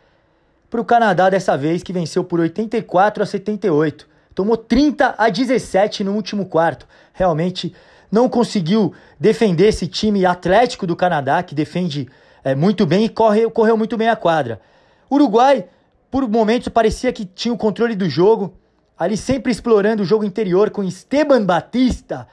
para 0.70 0.80
o 0.80 0.84
Canadá 0.84 1.28
dessa 1.28 1.56
vez, 1.56 1.82
que 1.82 1.92
venceu 1.92 2.24
por 2.24 2.40
84 2.40 3.22
a 3.22 3.26
78. 3.26 4.08
Tomou 4.34 4.56
30 4.56 5.14
a 5.18 5.28
17 5.28 6.04
no 6.04 6.14
último 6.14 6.46
quarto. 6.46 6.86
Realmente 7.12 7.74
não 8.10 8.28
conseguiu 8.28 8.94
defender 9.18 9.68
esse 9.68 9.86
time 9.86 10.24
atlético 10.24 10.86
do 10.86 10.96
Canadá, 10.96 11.42
que 11.42 11.54
defende 11.54 12.08
é, 12.44 12.54
muito 12.54 12.86
bem 12.86 13.04
e 13.04 13.08
corre, 13.08 13.48
correu 13.50 13.76
muito 13.76 13.96
bem 13.96 14.08
a 14.08 14.16
quadra. 14.16 14.60
Uruguai, 15.10 15.66
por 16.10 16.28
momentos, 16.28 16.68
parecia 16.68 17.12
que 17.12 17.24
tinha 17.24 17.52
o 17.52 17.58
controle 17.58 17.94
do 17.94 18.08
jogo, 18.08 18.54
ali 18.98 19.16
sempre 19.16 19.50
explorando 19.50 20.02
o 20.02 20.06
jogo 20.06 20.24
interior 20.24 20.70
com 20.70 20.82
Esteban 20.84 21.44
Batista 21.44 22.28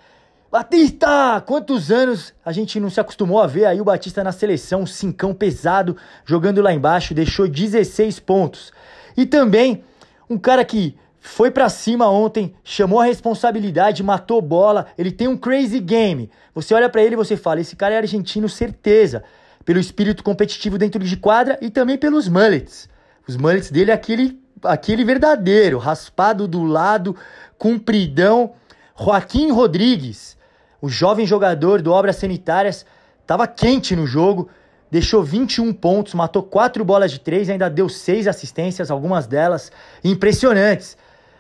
Batista! 0.52 1.40
Quantos 1.46 1.92
anos 1.92 2.34
a 2.44 2.52
gente 2.52 2.80
não 2.80 2.90
se 2.90 3.00
acostumou 3.00 3.40
a 3.40 3.46
ver 3.46 3.66
aí 3.66 3.80
o 3.80 3.84
Batista 3.84 4.24
na 4.24 4.32
seleção, 4.32 4.84
cincão 4.84 5.32
pesado, 5.32 5.96
jogando 6.26 6.60
lá 6.60 6.74
embaixo, 6.74 7.14
deixou 7.14 7.48
16 7.48 8.20
pontos. 8.20 8.74
E 9.16 9.28
também 9.28 9.84
um 10.28 10.40
cara 10.40 10.66
que 10.66 10.98
foi 11.20 11.52
para 11.52 11.70
cima 11.70 12.10
ontem, 12.10 12.56
chamou 12.64 13.00
a 13.00 13.06
responsabilidade, 13.06 14.02
matou 14.02 14.42
bola, 14.42 14.88
ele 14.98 15.12
tem 15.12 15.28
um 15.28 15.38
crazy 15.38 15.80
game. 15.80 16.32
Você 16.56 16.74
olha 16.74 16.90
para 16.90 17.04
ele 17.04 17.14
e 17.14 17.18
você 17.18 17.38
fala, 17.38 17.62
esse 17.62 17.76
cara 17.76 17.94
é 17.94 17.98
argentino 17.98 18.50
certeza, 18.50 19.24
pelo 19.64 19.80
espírito 19.80 20.24
competitivo 20.24 20.80
dentro 20.80 21.04
de 21.04 21.16
quadra 21.16 21.60
e 21.62 21.70
também 21.70 21.96
pelos 21.96 22.28
mullets. 22.28 22.90
Os 23.28 23.38
mullets 23.38 23.70
dele 23.70 23.92
é 23.92 23.94
aquele, 23.94 24.42
aquele 24.64 25.06
verdadeiro, 25.06 25.78
raspado 25.78 26.48
do 26.48 26.64
lado, 26.64 27.16
compridão. 27.56 28.54
Joaquim 28.98 29.52
Rodrigues, 29.52 30.38
o 30.82 30.90
jovem 30.90 31.26
jogador 31.26 31.82
do 31.82 31.92
Obras 31.92 32.18
Sanitárias 32.18 32.86
estava 33.22 33.48
quente 33.48 33.96
no 33.96 34.08
jogo, 34.08 34.50
deixou 34.90 35.24
21 35.24 35.72
pontos, 35.74 36.14
matou 36.14 36.42
4 36.44 36.84
bolas 36.84 37.12
de 37.12 37.20
3, 37.20 37.50
ainda 37.50 37.70
deu 37.70 37.88
6 37.88 38.28
assistências, 38.28 38.90
algumas 38.90 39.28
delas 39.28 39.72
impressionantes. 40.04 40.98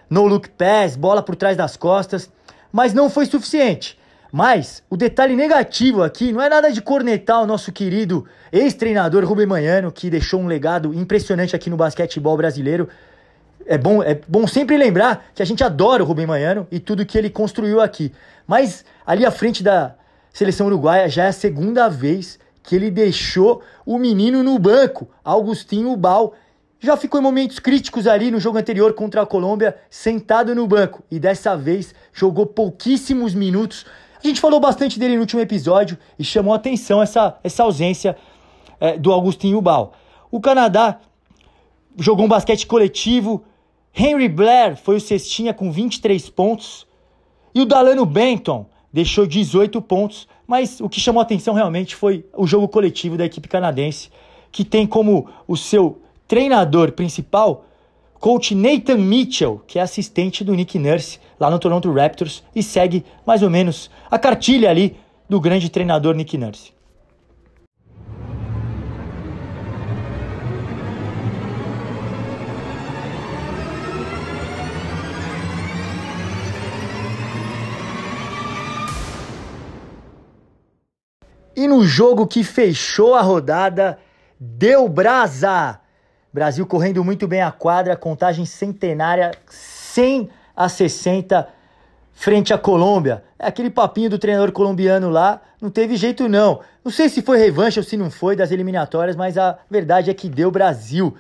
No 0.09 0.25
look 0.25 0.49
pass, 0.49 0.95
bola 0.95 1.21
por 1.21 1.35
trás 1.35 1.55
das 1.55 1.77
costas, 1.77 2.31
mas 2.71 2.93
não 2.93 3.09
foi 3.09 3.25
suficiente. 3.25 3.97
Mas 4.31 4.83
o 4.89 4.95
detalhe 4.95 5.35
negativo 5.35 6.03
aqui 6.03 6.31
não 6.31 6.41
é 6.41 6.49
nada 6.49 6.71
de 6.71 6.81
cornetar 6.81 7.41
o 7.41 7.47
nosso 7.47 7.71
querido 7.71 8.25
ex-treinador 8.51 9.25
Rubem 9.25 9.47
Manhano, 9.47 9.91
que 9.91 10.09
deixou 10.09 10.39
um 10.39 10.47
legado 10.47 10.93
impressionante 10.93 11.55
aqui 11.55 11.69
no 11.69 11.77
basquetebol 11.77 12.37
brasileiro. 12.37 12.87
É 13.71 13.77
bom, 13.77 14.01
é 14.01 14.19
bom 14.27 14.47
sempre 14.47 14.75
lembrar 14.75 15.29
que 15.35 15.43
a 15.43 15.45
gente 15.45 15.63
adora 15.63 16.01
o 16.01 16.05
Rubem 16.05 16.25
Manhano 16.25 16.67
e 16.71 16.79
tudo 16.79 17.05
que 17.05 17.15
ele 17.15 17.29
construiu 17.29 17.79
aqui. 17.79 18.11
Mas 18.47 18.83
ali 19.05 19.23
à 19.23 19.29
frente 19.29 19.61
da 19.61 19.93
seleção 20.33 20.65
uruguaia 20.65 21.07
já 21.07 21.25
é 21.25 21.27
a 21.27 21.31
segunda 21.31 21.87
vez 21.87 22.39
que 22.63 22.75
ele 22.75 22.89
deixou 22.89 23.61
o 23.85 23.99
menino 23.99 24.41
no 24.41 24.57
banco, 24.57 25.07
Augustinho 25.23 25.95
Bal. 25.95 26.33
Já 26.79 26.97
ficou 26.97 27.19
em 27.19 27.23
momentos 27.23 27.59
críticos 27.59 28.07
ali 28.07 28.31
no 28.31 28.39
jogo 28.39 28.57
anterior 28.57 28.91
contra 28.93 29.21
a 29.21 29.25
Colômbia, 29.27 29.77
sentado 29.87 30.55
no 30.55 30.65
banco. 30.65 31.03
E 31.11 31.19
dessa 31.19 31.55
vez 31.55 31.93
jogou 32.11 32.47
pouquíssimos 32.47 33.35
minutos. 33.35 33.85
A 34.23 34.25
gente 34.25 34.41
falou 34.41 34.59
bastante 34.59 34.97
dele 34.97 35.13
no 35.13 35.21
último 35.21 35.43
episódio 35.43 35.95
e 36.17 36.23
chamou 36.23 36.55
atenção 36.55 37.03
essa, 37.03 37.37
essa 37.43 37.61
ausência 37.61 38.17
é, 38.79 38.97
do 38.97 39.11
Augustinho 39.11 39.61
Bal. 39.61 39.93
O 40.31 40.41
Canadá 40.41 40.99
jogou 41.99 42.25
um 42.25 42.29
basquete 42.29 42.65
coletivo. 42.65 43.45
Henry 43.95 44.29
Blair 44.29 44.77
foi 44.77 44.97
o 44.97 45.01
cestinha 45.01 45.53
com 45.53 45.71
23 45.71 46.29
pontos. 46.29 46.87
E 47.53 47.61
o 47.61 47.65
Dalano 47.65 48.05
Benton 48.05 48.65
deixou 48.91 49.25
18 49.25 49.81
pontos, 49.81 50.27
mas 50.47 50.79
o 50.79 50.89
que 50.89 50.99
chamou 50.99 51.21
atenção 51.21 51.53
realmente 51.53 51.95
foi 51.95 52.25
o 52.35 52.47
jogo 52.47 52.67
coletivo 52.67 53.17
da 53.17 53.25
equipe 53.25 53.47
canadense, 53.47 54.09
que 54.51 54.63
tem 54.63 54.87
como 54.87 55.27
o 55.47 55.55
seu 55.55 56.01
treinador 56.27 56.91
principal 56.91 57.65
coach 58.19 58.53
Nathan 58.53 58.97
Mitchell, 58.97 59.61
que 59.65 59.79
é 59.79 59.81
assistente 59.81 60.43
do 60.43 60.53
Nick 60.53 60.77
Nurse 60.77 61.19
lá 61.39 61.49
no 61.49 61.59
Toronto 61.59 61.91
Raptors 61.91 62.43
e 62.53 62.61
segue 62.61 63.05
mais 63.25 63.41
ou 63.41 63.49
menos 63.49 63.89
a 64.11 64.19
cartilha 64.19 64.69
ali 64.69 64.97
do 65.27 65.39
grande 65.39 65.69
treinador 65.69 66.15
Nick 66.15 66.37
Nurse. 66.37 66.78
E 81.59 81.67
no 81.67 81.83
jogo 81.83 82.25
que 82.25 82.41
fechou 82.41 83.15
a 83.15 83.21
rodada, 83.21 83.99
deu 84.39 84.87
brasa. 84.87 85.77
Brasil 86.31 86.65
correndo 86.65 87.03
muito 87.03 87.27
bem 87.27 87.41
a 87.41 87.51
quadra, 87.51 87.97
contagem 87.97 88.45
centenária 88.45 89.31
100 89.45 90.29
a 90.55 90.69
60 90.69 91.49
frente 92.13 92.53
à 92.53 92.57
Colômbia. 92.57 93.25
É 93.37 93.47
aquele 93.47 93.69
papinho 93.69 94.09
do 94.09 94.17
treinador 94.17 94.53
colombiano 94.53 95.09
lá, 95.09 95.41
não 95.61 95.69
teve 95.69 95.97
jeito 95.97 96.29
não. 96.29 96.61
Não 96.81 96.93
sei 96.93 97.09
se 97.09 97.21
foi 97.21 97.37
revanche 97.37 97.77
ou 97.77 97.83
se 97.83 97.97
não 97.97 98.09
foi 98.09 98.37
das 98.37 98.51
eliminatórias, 98.51 99.17
mas 99.17 99.37
a 99.37 99.59
verdade 99.69 100.09
é 100.09 100.13
que 100.13 100.29
deu 100.29 100.49
Brasil. 100.49 101.13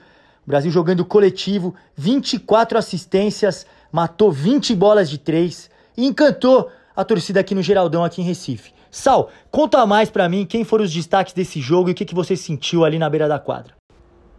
Brasil 0.47 0.71
jogando 0.71 1.03
coletivo, 1.03 1.75
24 1.97 2.77
assistências, 2.77 3.65
matou 3.91 4.31
20 4.31 4.73
bolas 4.73 5.09
de 5.09 5.17
três 5.17 5.69
e 5.97 6.05
encantou 6.05 6.71
a 6.95 7.03
torcida 7.03 7.41
aqui 7.41 7.53
no 7.53 7.61
Geraldão, 7.61 8.05
aqui 8.05 8.21
em 8.21 8.25
Recife. 8.25 8.78
Sal, 8.91 9.29
conta 9.51 9.85
mais 9.85 10.09
para 10.09 10.27
mim 10.27 10.45
quem 10.45 10.63
foram 10.63 10.83
os 10.83 10.93
destaques 10.93 11.33
desse 11.33 11.61
jogo 11.61 11.89
e 11.89 11.91
o 11.91 11.95
que, 11.95 12.05
que 12.05 12.15
você 12.15 12.35
sentiu 12.35 12.83
ali 12.83 12.97
na 12.97 13.09
beira 13.09 13.27
da 13.27 13.39
quadra. 13.39 13.73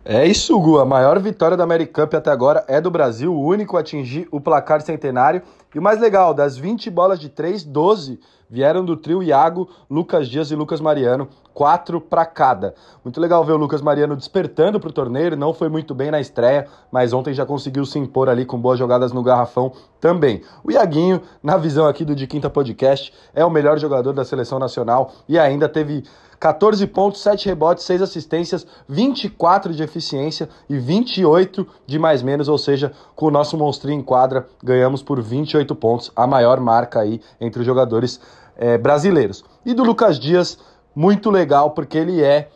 É 0.04 0.26
isso, 0.26 0.58
Gu. 0.58 0.78
A 0.78 0.84
maior 0.86 1.18
vitória 1.20 1.56
da 1.56 1.64
Americup 1.64 2.16
até 2.16 2.30
agora 2.30 2.64
é 2.66 2.80
do 2.80 2.90
Brasil, 2.90 3.34
o 3.34 3.44
único 3.44 3.76
a 3.76 3.80
atingir 3.80 4.26
o 4.30 4.40
placar 4.40 4.80
centenário. 4.80 5.42
E 5.72 5.78
o 5.78 5.82
mais 5.82 6.00
legal, 6.00 6.34
das 6.34 6.56
20 6.56 6.90
bolas 6.90 7.18
de 7.20 7.28
3, 7.28 7.62
12 7.62 8.18
vieram 8.50 8.84
do 8.84 8.96
trio 8.96 9.22
Iago, 9.22 9.68
Lucas 9.88 10.28
Dias 10.28 10.50
e 10.50 10.56
Lucas 10.56 10.80
Mariano, 10.80 11.28
quatro 11.54 12.00
para 12.00 12.26
cada. 12.26 12.74
Muito 13.04 13.20
legal 13.20 13.44
ver 13.44 13.52
o 13.52 13.56
Lucas 13.56 13.80
Mariano 13.80 14.16
despertando 14.16 14.80
para 14.80 14.90
o 14.90 14.92
torneio, 14.92 15.36
não 15.36 15.54
foi 15.54 15.68
muito 15.68 15.94
bem 15.94 16.10
na 16.10 16.20
estreia, 16.20 16.66
mas 16.90 17.12
ontem 17.12 17.32
já 17.32 17.46
conseguiu 17.46 17.86
se 17.86 18.00
impor 18.00 18.28
ali 18.28 18.44
com 18.44 18.58
boas 18.58 18.80
jogadas 18.80 19.12
no 19.12 19.22
garrafão 19.22 19.72
também. 20.00 20.42
O 20.64 20.72
Iaguinho, 20.72 21.22
na 21.40 21.56
visão 21.56 21.86
aqui 21.86 22.04
do 22.04 22.16
De 22.16 22.26
Quinta 22.26 22.50
Podcast, 22.50 23.14
é 23.32 23.44
o 23.44 23.50
melhor 23.50 23.78
jogador 23.78 24.12
da 24.12 24.24
seleção 24.24 24.58
nacional 24.58 25.12
e 25.28 25.38
ainda 25.38 25.68
teve 25.68 26.02
14 26.40 26.86
pontos, 26.86 27.20
7 27.20 27.46
rebotes, 27.46 27.84
6 27.84 28.00
assistências, 28.00 28.66
24 28.88 29.74
de 29.74 29.82
eficiência 29.82 30.48
e 30.70 30.78
28 30.78 31.66
de 31.86 31.98
mais 31.98 32.22
menos, 32.22 32.48
ou 32.48 32.56
seja, 32.56 32.92
com 33.14 33.26
o 33.26 33.30
nosso 33.30 33.58
monstrinho 33.58 34.00
em 34.00 34.02
quadra, 34.02 34.48
ganhamos 34.64 35.02
por 35.02 35.20
28 35.20 35.59
pontos, 35.74 36.12
a 36.14 36.26
maior 36.26 36.60
marca 36.60 37.00
aí 37.00 37.20
entre 37.40 37.60
os 37.60 37.66
jogadores 37.66 38.20
é, 38.56 38.76
brasileiros. 38.76 39.44
E 39.64 39.74
do 39.74 39.82
Lucas 39.82 40.18
Dias, 40.18 40.58
muito 40.94 41.30
legal, 41.30 41.70
porque 41.70 41.96
ele 41.96 42.22
é 42.22 42.48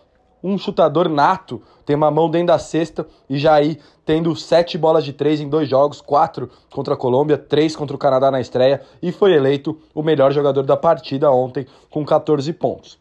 um 0.42 0.58
chutador 0.58 1.08
nato, 1.08 1.62
tem 1.86 1.96
uma 1.96 2.10
mão 2.10 2.28
dentro 2.28 2.48
da 2.48 2.58
cesta 2.58 3.06
e 3.30 3.38
já 3.38 3.54
aí 3.54 3.78
tendo 4.04 4.36
sete 4.36 4.76
bolas 4.76 5.02
de 5.02 5.14
três 5.14 5.40
em 5.40 5.48
dois 5.48 5.66
jogos, 5.68 6.02
quatro 6.02 6.50
contra 6.70 6.92
a 6.92 6.96
Colômbia, 6.96 7.38
três 7.38 7.74
contra 7.74 7.96
o 7.96 7.98
Canadá 7.98 8.30
na 8.30 8.40
estreia 8.40 8.82
e 9.02 9.10
foi 9.10 9.32
eleito 9.32 9.78
o 9.94 10.02
melhor 10.02 10.32
jogador 10.32 10.62
da 10.62 10.76
partida 10.76 11.30
ontem 11.30 11.66
com 11.90 12.04
14 12.04 12.52
pontos. 12.52 12.98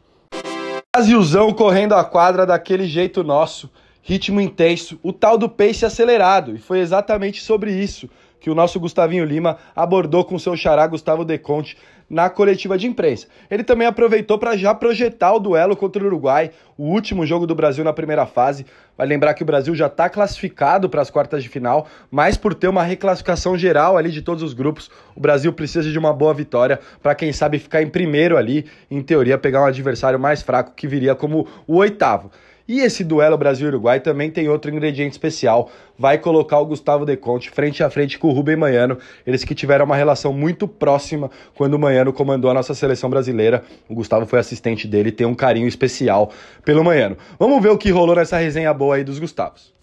Brasilzão 0.96 1.52
correndo 1.52 1.94
a 1.94 2.06
quadra 2.06 2.46
daquele 2.46 2.88
jeito 2.88 3.24
nosso. 3.24 3.70
ritmo 4.06 4.42
intenso, 4.42 5.00
o 5.02 5.14
tal 5.14 5.38
do 5.38 5.50
pace 5.50 5.86
acelerado. 5.86 6.56
E 6.56 6.60
foi 6.60 6.80
exatamente 6.80 7.42
sobre 7.42 7.72
isso 7.72 8.10
que 8.44 8.50
o 8.50 8.56
nosso 8.56 8.78
Gustavinho 8.78 9.24
Lima 9.24 9.58
abordou 9.74 10.26
com 10.26 10.38
seu 10.38 10.54
xará 10.58 10.86
Gustavo 10.86 11.24
Deconte 11.24 11.78
na 12.10 12.30
coletiva 12.30 12.78
de 12.78 12.86
imprensa. 12.86 13.28
Ele 13.50 13.64
também 13.64 13.88
aproveitou 13.88 14.38
para 14.38 14.58
já 14.58 14.76
projetar 14.76 15.32
o 15.32 15.40
duelo 15.40 15.78
contra 15.78 16.04
o 16.04 16.06
Uruguai, 16.06 16.52
o 16.78 16.84
último 16.84 17.26
jogo 17.26 17.48
do 17.48 17.56
Brasil 17.56 17.86
na 17.86 17.94
primeira 17.94 18.26
fase. 18.26 18.66
Vai 18.98 19.08
lembrar 19.08 19.34
que 19.34 19.44
o 19.44 19.46
Brasil 19.46 19.74
já 19.74 19.88
está 19.88 20.10
classificado 20.10 20.90
para 20.90 21.02
as 21.02 21.10
quartas 21.10 21.42
de 21.42 21.48
final, 21.48 21.88
mas 22.12 22.36
por 22.36 22.54
ter 22.54 22.68
uma 22.68 22.84
reclassificação 22.84 23.58
geral 23.58 23.96
ali 23.96 24.12
de 24.12 24.22
todos 24.22 24.44
os 24.44 24.54
grupos, 24.54 24.92
o 25.16 25.22
Brasil 25.22 25.54
precisa 25.54 25.90
de 25.90 25.98
uma 25.98 26.12
boa 26.12 26.34
vitória 26.34 26.82
para 27.02 27.16
quem 27.16 27.32
sabe 27.32 27.60
ficar 27.60 27.82
em 27.82 27.88
primeiro 27.88 28.36
ali, 28.36 28.66
em 28.92 29.02
teoria 29.02 29.38
pegar 29.38 29.62
um 29.62 29.66
adversário 29.66 30.20
mais 30.20 30.42
fraco 30.42 30.74
que 30.76 30.86
viria 30.86 31.16
como 31.16 31.48
o 31.66 31.78
oitavo. 31.78 32.30
E 32.66 32.80
esse 32.80 33.04
duelo 33.04 33.38
Brasil-Uruguai 33.38 34.00
também 34.00 34.32
tem 34.32 34.48
outro 34.48 34.72
ingrediente 34.72 35.12
especial. 35.12 35.70
Vai 36.00 36.18
colocar 36.18 36.60
o 36.60 36.66
Gustavo 36.66 37.06
Deconte 37.06 37.50
frente 37.50 37.84
a 37.84 37.90
frente 37.90 38.18
com 38.18 38.30
o 38.30 38.32
Rubem 38.32 38.56
Manhano. 38.56 38.98
Eles 39.28 39.44
que 39.44 39.54
tiveram 39.54 39.84
uma 39.84 39.98
relação 39.98 40.32
muito 40.32 40.66
próxima 40.66 41.30
quando 41.56 41.74
o 41.74 41.80
Manhano 41.80 42.14
comandou 42.14 42.50
a 42.50 42.54
nossa 42.54 42.74
seleção 42.74 43.10
brasileira. 43.10 43.64
O 43.90 43.94
Gustavo 43.94 44.26
foi 44.26 44.40
assistente 44.40 44.88
dele, 44.88 45.12
tem 45.12 45.28
um 45.28 45.36
carinho 45.36 45.68
especial 45.68 46.32
pelo 46.64 46.84
Manhano. 46.86 47.18
Vamos 47.38 47.62
ver 47.62 47.70
o 47.70 47.78
que 47.78 47.92
rolou 47.92 48.16
nessa 48.16 48.38
resenha 48.38 48.74
boa 48.74 48.96
aí 48.96 49.04
dos 49.04 49.20
Gustavos. 49.20 49.74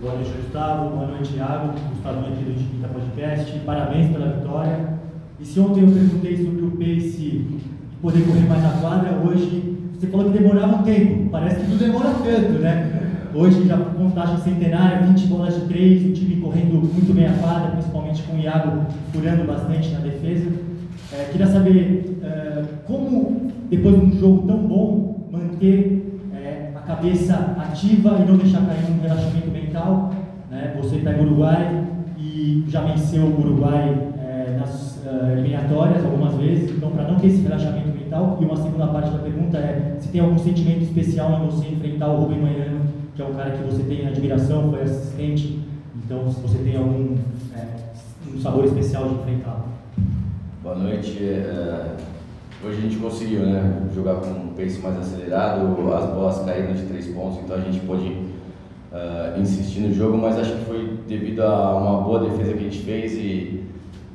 Boa 0.00 0.12
noite, 0.14 0.30
Gustavo. 0.42 0.90
Boa 0.90 1.06
noite, 1.06 1.32
Thiago. 1.32 1.72
Gustavo 1.90 2.20
aqui 2.26 2.44
do 2.44 2.54
Tiquita 2.54 2.88
Podcast. 2.88 3.58
Parabéns 3.60 4.10
pela 4.10 4.32
vitória. 4.32 4.98
E 5.38 5.44
se 5.44 5.60
ontem 5.60 5.82
eu 5.82 5.88
perguntei 5.88 6.36
sobre 6.36 6.64
o 6.64 6.70
pace 6.72 7.16
de 7.16 7.60
poder 8.02 8.24
correr 8.26 8.48
mais 8.48 8.62
na 8.62 8.80
quadra, 8.80 9.12
hoje 9.24 9.85
você 9.98 10.06
falou 10.08 10.30
que 10.30 10.38
demorava 10.38 10.76
um 10.76 10.82
tempo, 10.82 11.30
parece 11.30 11.60
que 11.60 11.70
tudo 11.70 11.78
demora 11.78 12.10
tanto, 12.10 12.58
né? 12.60 13.06
Hoje, 13.34 13.66
já 13.66 13.76
com 13.76 14.10
taxa 14.10 14.38
centenária, 14.38 15.06
20 15.06 15.26
bolas 15.26 15.54
de 15.54 15.60
3, 15.68 16.06
o 16.06 16.12
time 16.12 16.36
correndo 16.36 16.74
muito 16.74 17.14
bem 17.14 17.26
a 17.26 17.32
quadra, 17.34 17.70
principalmente 17.72 18.22
com 18.22 18.36
o 18.36 18.40
Iago 18.40 18.86
furando 19.12 19.44
bastante 19.44 19.90
na 19.90 20.00
defesa. 20.00 20.50
É, 21.12 21.28
queria 21.30 21.46
saber 21.46 22.18
é, 22.22 22.62
como, 22.86 23.50
depois 23.70 23.94
de 23.94 24.06
um 24.06 24.18
jogo 24.18 24.46
tão 24.46 24.58
bom, 24.58 25.28
manter 25.30 26.20
é, 26.34 26.70
a 26.74 26.80
cabeça 26.80 27.56
ativa 27.58 28.18
e 28.22 28.30
não 28.30 28.36
deixar 28.36 28.66
cair 28.66 28.90
num 28.90 29.02
relaxamento 29.02 29.50
mental. 29.50 30.12
Né? 30.50 30.74
Você 30.80 30.96
pega 30.96 31.20
o 31.22 31.26
Uruguai 31.26 31.84
e 32.18 32.64
já 32.68 32.82
venceu 32.82 33.22
o 33.22 33.40
Uruguai 33.40 33.98
é, 34.18 34.56
nas 34.58 35.04
uh, 35.04 35.32
eliminatórias 35.32 36.04
algumas 36.04 36.34
vezes, 36.34 36.70
então 36.70 36.90
para 36.90 37.06
não 37.06 37.16
ter 37.16 37.28
esse 37.28 37.42
relaxamento 37.42 37.88
mental. 37.88 38.38
E 38.40 38.44
uma 38.44 38.56
segunda 38.76 38.92
parte 38.92 39.10
da 39.10 39.18
pergunta 39.18 39.56
é 39.56 39.96
se 39.98 40.08
tem 40.08 40.20
algum 40.20 40.38
sentimento 40.38 40.82
especial 40.82 41.42
em 41.42 41.46
você 41.46 41.68
enfrentar 41.68 42.08
o 42.08 42.20
Rubem 42.20 42.40
Manhano, 42.40 42.80
que 43.14 43.22
é 43.22 43.24
um 43.24 43.32
cara 43.32 43.52
que 43.52 43.62
você 43.64 43.82
tem 43.84 44.06
admiração, 44.06 44.70
foi 44.70 44.82
assistente, 44.82 45.60
então 46.04 46.30
se 46.30 46.40
você 46.40 46.58
tem 46.58 46.76
algum 46.76 47.16
é, 47.56 47.66
um 48.34 48.38
sabor 48.38 48.66
especial 48.66 49.08
de 49.08 49.14
enfrentá-lo. 49.14 49.64
Boa 50.62 50.74
noite. 50.74 51.16
É, 51.24 51.96
hoje 52.62 52.78
a 52.78 52.80
gente 52.82 52.96
conseguiu 52.96 53.46
né, 53.46 53.88
jogar 53.94 54.16
com 54.16 54.28
um 54.28 54.48
pace 54.54 54.78
mais 54.80 54.98
acelerado, 54.98 55.94
as 55.94 56.10
bolas 56.10 56.44
caíram 56.44 56.74
de 56.74 56.82
três 56.82 57.06
pontos, 57.06 57.38
então 57.38 57.56
a 57.56 57.60
gente 57.60 57.80
pôde 57.80 58.08
uh, 58.92 59.40
insistir 59.40 59.80
no 59.80 59.94
jogo, 59.94 60.18
mas 60.18 60.38
acho 60.38 60.52
que 60.52 60.64
foi 60.66 60.98
devido 61.08 61.40
a 61.40 61.74
uma 61.78 62.02
boa 62.02 62.20
defesa 62.28 62.52
que 62.52 62.58
a 62.58 62.70
gente 62.70 62.80
fez 62.80 63.14
e 63.14 63.64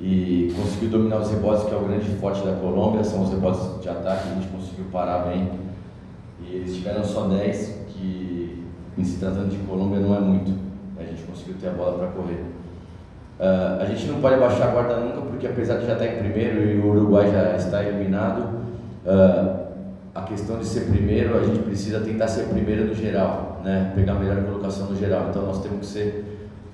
e 0.01 0.51
conseguiu 0.55 0.89
dominar 0.89 1.19
os 1.19 1.29
rebotes, 1.29 1.63
que 1.65 1.73
é 1.73 1.77
o 1.77 1.81
grande 1.81 2.09
forte 2.15 2.43
da 2.43 2.53
Colômbia, 2.53 3.03
são 3.03 3.23
os 3.23 3.29
rebotes 3.29 3.81
de 3.81 3.87
ataque, 3.87 4.29
a 4.29 4.33
gente 4.33 4.47
conseguiu 4.47 4.85
parar 4.91 5.27
bem. 5.27 5.51
E 6.41 6.55
eles 6.55 6.75
tiveram 6.75 7.03
só 7.03 7.27
10, 7.27 7.85
que 7.89 8.65
em 8.97 9.03
se 9.03 9.19
tratando 9.19 9.49
de 9.49 9.57
Colômbia 9.57 9.99
não 9.99 10.15
é 10.15 10.19
muito. 10.19 10.59
A 10.99 11.03
gente 11.03 11.21
conseguiu 11.23 11.55
ter 11.61 11.67
a 11.67 11.71
bola 11.73 11.99
para 11.99 12.07
correr. 12.07 12.43
Uh, 13.39 13.81
a 13.81 13.85
gente 13.85 14.07
não 14.07 14.19
pode 14.19 14.39
baixar 14.39 14.69
a 14.69 14.71
guarda 14.71 14.97
nunca, 14.97 15.21
porque 15.21 15.45
apesar 15.45 15.77
de 15.77 15.85
já 15.85 15.93
estar 15.93 16.07
em 16.07 16.17
primeiro 16.17 16.63
e 16.63 16.79
o 16.79 16.89
Uruguai 16.89 17.31
já 17.31 17.55
está 17.55 17.83
eliminado, 17.83 18.55
uh, 19.05 19.61
a 20.13 20.21
questão 20.23 20.57
de 20.57 20.65
ser 20.65 20.89
primeiro, 20.89 21.37
a 21.37 21.43
gente 21.43 21.59
precisa 21.59 21.99
tentar 21.99 22.27
ser 22.27 22.45
primeiro 22.45 22.85
no 22.85 22.95
geral, 22.95 23.61
né? 23.63 23.91
pegar 23.95 24.13
a 24.13 24.19
melhor 24.19 24.43
colocação 24.43 24.87
no 24.87 24.95
geral. 24.95 25.27
Então 25.29 25.45
nós 25.45 25.61
temos 25.61 25.79
que 25.79 25.85
ser 25.85 26.30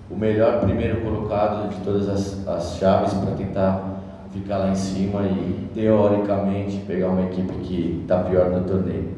o 0.09 0.15
melhor 0.15 0.61
primeiro 0.61 1.01
colocado 1.01 1.69
de 1.69 1.81
todas 1.81 2.07
as, 2.07 2.47
as 2.47 2.77
chaves 2.77 3.13
para 3.13 3.31
tentar 3.31 3.97
ficar 4.31 4.57
lá 4.57 4.69
em 4.69 4.75
cima 4.75 5.23
e 5.23 5.69
teoricamente 5.73 6.77
pegar 6.87 7.09
uma 7.09 7.23
equipe 7.23 7.53
que 7.63 8.01
está 8.01 8.23
pior 8.23 8.49
no 8.49 8.63
torneio. 8.63 9.09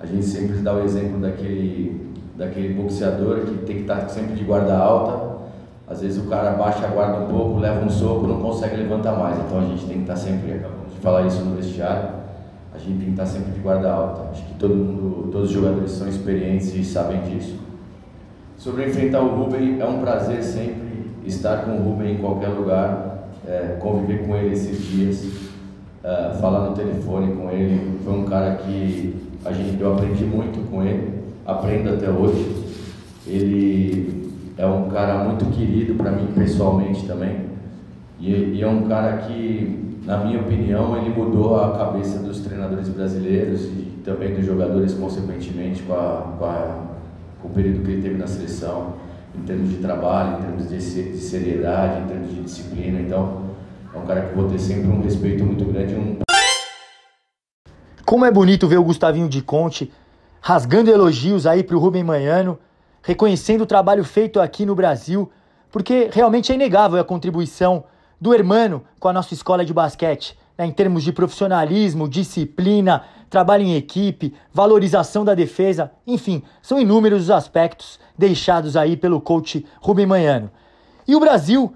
A 0.00 0.06
gente 0.06 0.24
sempre 0.24 0.58
dá 0.58 0.74
o 0.74 0.84
exemplo 0.84 1.18
daquele, 1.18 2.12
daquele 2.36 2.74
boxeador 2.74 3.40
que 3.40 3.54
tem 3.64 3.76
que 3.76 3.82
estar 3.82 4.02
tá 4.02 4.08
sempre 4.08 4.34
de 4.34 4.44
guarda 4.44 4.76
alta. 4.76 5.28
Às 5.88 6.02
vezes 6.02 6.24
o 6.24 6.28
cara 6.28 6.50
baixa 6.52 6.86
a 6.86 6.90
guarda 6.90 7.24
um 7.24 7.28
pouco, 7.28 7.58
leva 7.58 7.84
um 7.84 7.90
soco, 7.90 8.26
não 8.26 8.40
consegue 8.40 8.76
levantar 8.76 9.16
mais. 9.16 9.38
Então 9.38 9.58
a 9.58 9.64
gente 9.64 9.86
tem 9.86 9.96
que 9.96 10.02
estar 10.02 10.14
tá 10.14 10.20
sempre, 10.20 10.52
acabamos 10.52 10.92
de 10.94 11.00
falar 11.00 11.26
isso 11.26 11.42
no 11.42 11.56
vestiário, 11.56 12.10
a 12.72 12.78
gente 12.78 12.98
tem 12.98 13.06
que 13.06 13.10
estar 13.10 13.24
tá 13.24 13.28
sempre 13.28 13.52
de 13.52 13.60
guarda 13.60 13.90
alta. 13.90 14.30
Acho 14.30 14.44
que 14.44 14.54
todo 14.54 14.74
mundo, 14.74 15.30
todos 15.32 15.48
os 15.48 15.54
jogadores 15.54 15.90
são 15.90 16.08
experientes 16.08 16.72
e 16.74 16.84
sabem 16.84 17.22
disso. 17.22 17.67
Sobre 18.58 18.86
enfrentar 18.86 19.20
o 19.20 19.36
Rubem, 19.36 19.80
é 19.80 19.84
um 19.84 20.00
prazer 20.00 20.42
sempre 20.42 21.12
estar 21.24 21.58
com 21.58 21.76
o 21.76 21.82
Rubem 21.82 22.14
em 22.14 22.18
qualquer 22.18 22.48
lugar, 22.48 23.28
é, 23.46 23.76
conviver 23.78 24.26
com 24.26 24.34
ele 24.34 24.52
esses 24.52 24.84
dias, 24.84 25.28
é, 26.02 26.34
falar 26.40 26.68
no 26.68 26.74
telefone 26.74 27.36
com 27.36 27.48
ele. 27.52 28.00
Foi 28.04 28.14
um 28.14 28.24
cara 28.24 28.56
que 28.56 29.14
a 29.44 29.52
gente, 29.52 29.80
eu 29.80 29.94
aprendi 29.94 30.24
muito 30.24 30.68
com 30.68 30.82
ele, 30.82 31.22
aprendo 31.46 31.90
até 31.90 32.10
hoje. 32.10 32.64
Ele 33.28 34.32
é 34.56 34.66
um 34.66 34.88
cara 34.88 35.22
muito 35.22 35.44
querido 35.56 35.94
para 35.94 36.10
mim 36.10 36.26
pessoalmente 36.34 37.06
também. 37.06 37.36
E, 38.18 38.56
e, 38.56 38.60
é 38.60 38.66
um 38.66 38.88
cara 38.88 39.18
que, 39.18 40.00
na 40.04 40.24
minha 40.24 40.40
opinião, 40.40 40.96
ele 40.96 41.10
mudou 41.10 41.62
a 41.62 41.78
cabeça 41.78 42.18
dos 42.18 42.40
treinadores 42.40 42.88
brasileiros 42.88 43.66
e 43.66 44.00
também 44.04 44.34
dos 44.34 44.44
jogadores, 44.44 44.94
consequentemente, 44.94 45.84
com 45.84 45.94
a, 45.94 46.34
com 46.36 46.44
a 46.44 46.87
com 47.40 47.48
o 47.48 47.50
período 47.50 47.84
que 47.84 47.92
ele 47.92 48.02
teve 48.02 48.16
na 48.16 48.26
seleção, 48.26 48.94
em 49.34 49.42
termos 49.42 49.70
de 49.70 49.76
trabalho, 49.76 50.38
em 50.38 50.42
termos 50.42 50.68
de, 50.68 50.80
seriedade, 51.18 52.02
em 52.02 52.06
termos 52.06 52.34
de 52.34 52.42
disciplina. 52.42 53.00
Então, 53.00 53.42
é 53.94 53.98
um 53.98 54.06
cara 54.06 54.22
que 54.22 54.30
eu 54.30 54.36
vou 54.36 54.50
ter 54.50 54.58
sempre 54.58 54.88
um 54.88 55.00
respeito 55.00 55.44
muito 55.44 55.64
grande. 55.64 55.94
Um... 55.94 56.18
Como 58.04 58.24
é 58.24 58.30
bonito 58.30 58.66
ver 58.66 58.78
o 58.78 58.84
Gustavinho 58.84 59.28
de 59.28 59.42
Conte 59.42 59.92
rasgando 60.40 60.90
elogios 60.90 61.46
aí 61.46 61.62
para 61.62 61.76
o 61.76 61.78
Rubem 61.78 62.04
Manhano, 62.04 62.58
reconhecendo 63.02 63.62
o 63.62 63.66
trabalho 63.66 64.04
feito 64.04 64.40
aqui 64.40 64.64
no 64.64 64.74
Brasil, 64.74 65.30
porque 65.70 66.08
realmente 66.12 66.50
é 66.50 66.54
inegável 66.54 66.98
a 66.98 67.04
contribuição 67.04 67.84
do 68.20 68.34
Hermano 68.34 68.82
com 68.98 69.08
a 69.08 69.12
nossa 69.12 69.34
escola 69.34 69.64
de 69.64 69.74
basquete 69.74 70.36
né, 70.58 70.66
em 70.66 70.72
termos 70.72 71.04
de 71.04 71.12
profissionalismo, 71.12 72.08
disciplina, 72.08 73.04
trabalho 73.30 73.62
em 73.62 73.76
equipe, 73.76 74.34
valorização 74.52 75.24
da 75.24 75.34
defesa, 75.34 75.92
enfim, 76.06 76.42
são 76.60 76.80
inúmeros 76.80 77.22
os 77.22 77.30
aspectos 77.30 78.00
deixados 78.16 78.76
aí 78.76 78.96
pelo 78.96 79.20
coach 79.20 79.64
Rubem 79.80 80.06
Manhano. 80.06 80.50
E 81.06 81.14
o 81.14 81.20
Brasil 81.20 81.72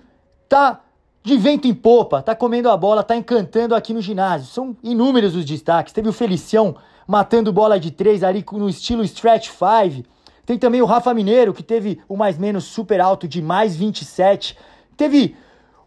tá 0.48 0.80
de 1.22 1.36
vento 1.36 1.68
em 1.68 1.74
popa, 1.74 2.20
tá 2.20 2.34
comendo 2.34 2.68
a 2.68 2.76
bola, 2.76 3.04
tá 3.04 3.14
encantando 3.14 3.74
aqui 3.74 3.94
no 3.94 4.02
ginásio. 4.02 4.48
São 4.48 4.76
inúmeros 4.82 5.36
os 5.36 5.44
destaques. 5.44 5.92
Teve 5.92 6.08
o 6.08 6.12
Felicião 6.12 6.74
matando 7.06 7.52
bola 7.52 7.78
de 7.78 7.90
três 7.90 8.24
ali 8.24 8.44
no 8.52 8.68
estilo 8.68 9.04
stretch 9.04 9.48
five. 9.48 10.04
Tem 10.44 10.58
também 10.58 10.82
o 10.82 10.84
Rafa 10.84 11.14
Mineiro, 11.14 11.54
que 11.54 11.62
teve 11.62 12.00
o 12.08 12.16
mais 12.16 12.36
menos 12.36 12.64
super 12.64 13.00
alto 13.00 13.28
de 13.28 13.40
mais 13.40 13.76
27. 13.76 14.56
Teve 14.96 15.36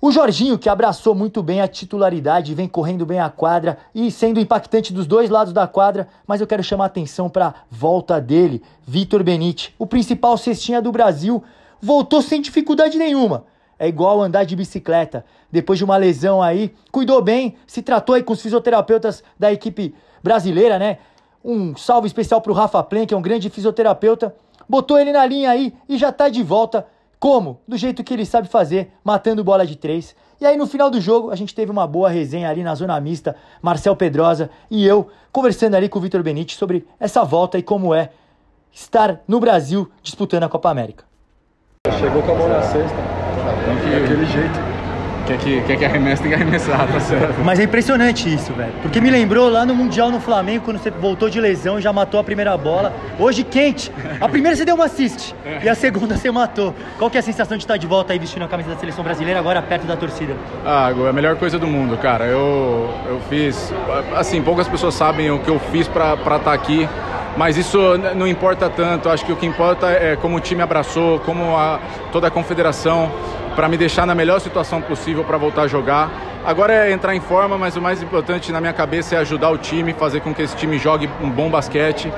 o 0.07 0.11
Jorginho, 0.11 0.59
que 0.59 0.69
abraçou 0.69 1.15
muito 1.15 1.41
bem 1.41 1.61
a 1.61 1.67
titularidade, 1.67 2.53
vem 2.53 2.67
correndo 2.67 3.07
bem 3.07 3.19
a 3.19 3.27
quadra 3.27 3.79
e 3.93 4.11
sendo 4.11 4.39
impactante 4.39 4.93
dos 4.93 5.07
dois 5.07 5.31
lados 5.31 5.51
da 5.51 5.65
quadra, 5.65 6.07
mas 6.27 6.39
eu 6.39 6.45
quero 6.45 6.61
chamar 6.61 6.85
atenção 6.85 7.27
para 7.27 7.47
a 7.47 7.53
volta 7.71 8.21
dele, 8.21 8.61
Vitor 8.85 9.23
Benite, 9.23 9.73
o 9.79 9.87
principal 9.87 10.37
cestinha 10.37 10.79
do 10.79 10.91
Brasil, 10.91 11.43
voltou 11.81 12.21
sem 12.21 12.39
dificuldade 12.39 12.99
nenhuma. 12.99 13.45
É 13.79 13.87
igual 13.87 14.21
andar 14.21 14.43
de 14.43 14.55
bicicleta. 14.55 15.25
Depois 15.51 15.79
de 15.79 15.83
uma 15.83 15.97
lesão 15.97 16.39
aí, 16.39 16.71
cuidou 16.91 17.19
bem, 17.19 17.55
se 17.65 17.81
tratou 17.81 18.13
aí 18.13 18.21
com 18.21 18.33
os 18.33 18.43
fisioterapeutas 18.43 19.23
da 19.39 19.51
equipe 19.51 19.95
brasileira, 20.21 20.77
né? 20.77 20.99
Um 21.43 21.75
salve 21.75 22.05
especial 22.05 22.41
para 22.41 22.51
o 22.51 22.55
Rafa 22.55 22.83
Plen, 22.83 23.07
que 23.07 23.13
é 23.15 23.17
um 23.17 23.23
grande 23.23 23.49
fisioterapeuta. 23.49 24.35
Botou 24.69 24.99
ele 24.99 25.11
na 25.11 25.25
linha 25.25 25.49
aí 25.49 25.73
e 25.89 25.97
já 25.97 26.09
está 26.09 26.29
de 26.29 26.43
volta 26.43 26.85
como? 27.25 27.59
Do 27.67 27.75
jeito 27.75 28.03
que 28.03 28.13
ele 28.13 28.23
sabe 28.23 28.47
fazer, 28.47 28.91
matando 29.03 29.43
bola 29.43 29.65
de 29.65 29.75
três. 29.75 30.15
E 30.39 30.45
aí 30.45 30.55
no 30.55 30.67
final 30.67 30.91
do 30.91 31.01
jogo 31.01 31.31
a 31.31 31.35
gente 31.35 31.55
teve 31.55 31.71
uma 31.71 31.87
boa 31.87 32.07
resenha 32.07 32.47
ali 32.47 32.61
na 32.61 32.75
zona 32.75 33.01
mista, 33.01 33.35
Marcel 33.63 33.95
Pedrosa 33.95 34.51
e 34.69 34.85
eu 34.85 35.07
conversando 35.31 35.73
ali 35.73 35.89
com 35.89 35.97
o 35.97 36.01
Vitor 36.03 36.21
Benite 36.21 36.55
sobre 36.55 36.85
essa 36.99 37.23
volta 37.23 37.57
e 37.57 37.63
como 37.63 37.95
é 37.95 38.11
estar 38.71 39.21
no 39.27 39.39
Brasil 39.39 39.89
disputando 40.03 40.43
a 40.43 40.49
Copa 40.49 40.69
América. 40.69 41.03
Chegou 41.97 42.21
com 42.21 42.31
a 42.31 42.35
mão 42.35 42.47
na 42.47 42.61
cesta, 42.61 42.95
daquele 42.95 44.25
jeito. 44.27 44.74
Quer 45.25 45.37
que, 45.37 45.61
quer 45.61 45.77
que 45.77 45.85
arremessa, 45.85 46.21
tem 46.21 46.31
que 46.31 46.35
arremessar, 46.35 46.87
tá 46.87 46.99
certo. 46.99 47.41
Mas 47.43 47.59
é 47.59 47.63
impressionante 47.63 48.33
isso, 48.33 48.53
velho. 48.53 48.71
Porque 48.81 49.01
me 49.01 49.09
lembrou 49.09 49.49
lá 49.49 49.65
no 49.65 49.75
Mundial 49.75 50.11
no 50.11 50.19
Flamengo, 50.19 50.63
quando 50.65 50.77
você 50.77 50.91
voltou 50.91 51.29
de 51.29 51.39
lesão 51.41 51.79
e 51.79 51.81
já 51.81 51.91
matou 51.91 52.19
a 52.19 52.23
primeira 52.23 52.55
bola. 52.57 52.93
Hoje 53.19 53.43
quente. 53.43 53.91
A 54.19 54.29
primeira 54.29 54.55
você 54.55 54.65
deu 54.65 54.75
uma 54.75 54.85
assist 54.85 55.35
e 55.63 55.67
a 55.67 55.75
segunda 55.75 56.15
você 56.15 56.31
matou. 56.31 56.73
Qual 56.97 57.09
que 57.09 57.17
é 57.17 57.19
a 57.19 57.23
sensação 57.23 57.57
de 57.57 57.63
estar 57.63 57.77
de 57.77 57.87
volta 57.87 58.13
aí 58.13 58.19
vestindo 58.19 58.43
a 58.43 58.47
camisa 58.47 58.69
da 58.69 58.77
seleção 58.77 59.03
brasileira, 59.03 59.39
agora 59.39 59.61
perto 59.61 59.85
da 59.85 59.95
torcida? 59.95 60.35
Ah, 60.65 60.93
é 60.95 61.09
a 61.09 61.13
melhor 61.13 61.35
coisa 61.35 61.57
do 61.57 61.67
mundo, 61.67 61.97
cara. 61.97 62.25
Eu, 62.25 62.89
eu 63.07 63.19
fiz. 63.29 63.73
Assim, 64.15 64.41
poucas 64.41 64.67
pessoas 64.67 64.93
sabem 64.93 65.31
o 65.31 65.39
que 65.39 65.49
eu 65.49 65.59
fiz 65.59 65.87
pra 65.87 66.13
estar 66.13 66.39
tá 66.39 66.53
aqui 66.53 66.87
mas 67.37 67.57
isso 67.57 67.77
não 68.15 68.25
importa 68.27 68.69
tanto. 68.69 69.09
Acho 69.09 69.25
que 69.25 69.31
o 69.31 69.35
que 69.35 69.45
importa 69.45 69.89
é 69.89 70.15
como 70.15 70.37
o 70.37 70.39
time 70.39 70.61
abraçou, 70.61 71.19
como 71.19 71.55
a, 71.57 71.79
toda 72.11 72.27
a 72.27 72.31
confederação, 72.31 73.11
para 73.55 73.69
me 73.69 73.77
deixar 73.77 74.05
na 74.05 74.13
melhor 74.13 74.39
situação 74.41 74.81
possível 74.81 75.23
para 75.23 75.37
voltar 75.37 75.63
a 75.63 75.67
jogar. 75.67 76.11
Agora 76.45 76.73
é 76.73 76.91
entrar 76.91 77.15
em 77.15 77.21
forma, 77.21 77.57
mas 77.57 77.75
o 77.75 77.81
mais 77.81 78.03
importante 78.03 78.51
na 78.51 78.59
minha 78.59 78.73
cabeça 78.73 79.15
é 79.15 79.17
ajudar 79.19 79.49
o 79.49 79.57
time, 79.57 79.93
fazer 79.93 80.19
com 80.19 80.33
que 80.33 80.41
esse 80.41 80.55
time 80.55 80.77
jogue 80.77 81.09
um 81.21 81.29
bom 81.29 81.49
basquete 81.49 82.11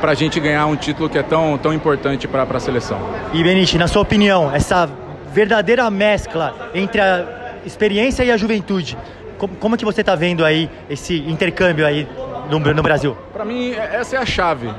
para 0.00 0.12
a 0.12 0.14
gente 0.14 0.38
ganhar 0.38 0.66
um 0.66 0.76
título 0.76 1.08
que 1.08 1.18
é 1.18 1.22
tão, 1.22 1.58
tão 1.58 1.72
importante 1.72 2.28
para 2.28 2.42
a 2.42 2.60
seleção. 2.60 2.98
E 3.32 3.42
Benite, 3.42 3.76
na 3.76 3.88
sua 3.88 4.02
opinião, 4.02 4.54
essa 4.54 4.88
verdadeira 5.32 5.90
mescla 5.90 6.70
entre 6.74 7.00
a 7.00 7.26
experiência 7.66 8.22
e 8.22 8.30
a 8.30 8.36
juventude, 8.36 8.96
como, 9.38 9.56
como 9.56 9.76
que 9.76 9.84
você 9.84 10.00
está 10.00 10.14
vendo 10.14 10.44
aí 10.44 10.70
esse 10.88 11.18
intercâmbio 11.26 11.86
aí 11.86 12.06
no, 12.48 12.60
no 12.60 12.82
Brasil? 12.82 13.16
Para 13.32 13.44
mim, 13.44 13.72
essa 13.74 14.16
é 14.16 14.18
a 14.18 14.26
chave. 14.26 14.70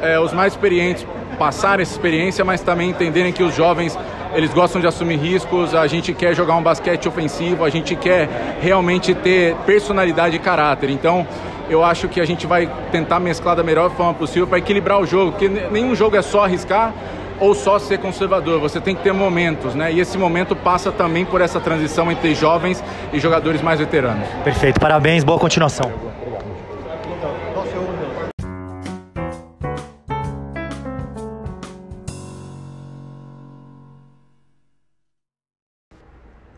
É, 0.00 0.18
os 0.18 0.32
mais 0.32 0.52
experientes 0.52 1.04
passarem 1.38 1.82
essa 1.82 1.92
experiência, 1.92 2.44
mas 2.44 2.60
também 2.60 2.90
entenderem 2.90 3.32
que 3.32 3.42
os 3.42 3.54
jovens 3.54 3.98
eles 4.34 4.52
gostam 4.52 4.80
de 4.80 4.86
assumir 4.86 5.16
riscos, 5.16 5.74
a 5.74 5.86
gente 5.86 6.12
quer 6.12 6.34
jogar 6.34 6.56
um 6.56 6.62
basquete 6.62 7.08
ofensivo, 7.08 7.64
a 7.64 7.70
gente 7.70 7.96
quer 7.96 8.28
realmente 8.60 9.14
ter 9.14 9.54
personalidade 9.66 10.36
e 10.36 10.38
caráter. 10.38 10.90
Então, 10.90 11.26
eu 11.68 11.84
acho 11.84 12.08
que 12.08 12.20
a 12.20 12.24
gente 12.24 12.46
vai 12.46 12.68
tentar 12.90 13.20
mesclar 13.20 13.56
da 13.56 13.62
melhor 13.62 13.90
forma 13.90 14.14
possível 14.14 14.46
para 14.46 14.58
equilibrar 14.58 15.00
o 15.00 15.06
jogo, 15.06 15.32
porque 15.32 15.48
nenhum 15.48 15.94
jogo 15.94 16.16
é 16.16 16.22
só 16.22 16.44
arriscar 16.44 16.92
ou 17.40 17.54
só 17.54 17.78
ser 17.78 17.98
conservador, 17.98 18.58
você 18.58 18.80
tem 18.80 18.96
que 18.96 19.02
ter 19.02 19.12
momentos, 19.12 19.74
né? 19.74 19.92
E 19.92 20.00
esse 20.00 20.18
momento 20.18 20.56
passa 20.56 20.90
também 20.90 21.24
por 21.24 21.40
essa 21.40 21.60
transição 21.60 22.10
entre 22.10 22.34
jovens 22.34 22.82
e 23.12 23.20
jogadores 23.20 23.62
mais 23.62 23.78
veteranos. 23.78 24.26
Perfeito, 24.42 24.80
parabéns, 24.80 25.22
boa 25.22 25.38
continuação. 25.38 26.07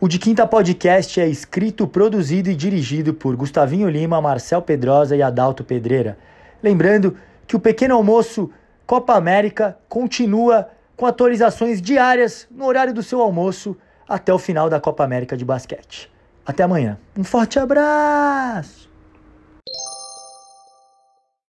O 0.03 0.09
De 0.09 0.19
Quinta 0.19 0.47
Podcast 0.47 1.21
é 1.21 1.29
escrito, 1.29 1.87
produzido 1.87 2.49
e 2.49 2.57
dirigido 2.57 3.13
por 3.13 3.37
Gustavinho 3.37 3.87
Lima, 3.87 4.19
Marcel 4.19 4.63
Pedrosa 4.63 5.15
e 5.15 5.21
Adalto 5.21 5.63
Pedreira. 5.63 6.17
Lembrando 6.63 7.19
que 7.47 7.55
o 7.55 7.61
Pequeno 7.61 7.97
Almoço 7.97 8.51
Copa 8.87 9.15
América 9.15 9.77
continua 9.91 10.71
com 10.97 11.05
atualizações 11.05 11.83
diárias 11.83 12.49
no 12.51 12.65
horário 12.65 12.95
do 12.95 13.03
seu 13.03 13.21
almoço 13.21 13.77
até 14.09 14.33
o 14.33 14.39
final 14.39 14.71
da 14.71 14.81
Copa 14.81 15.05
América 15.05 15.37
de 15.37 15.45
basquete. 15.45 16.11
Até 16.47 16.63
amanhã. 16.63 16.99
Um 17.15 17.23
forte 17.23 17.59
abraço! 17.59 18.90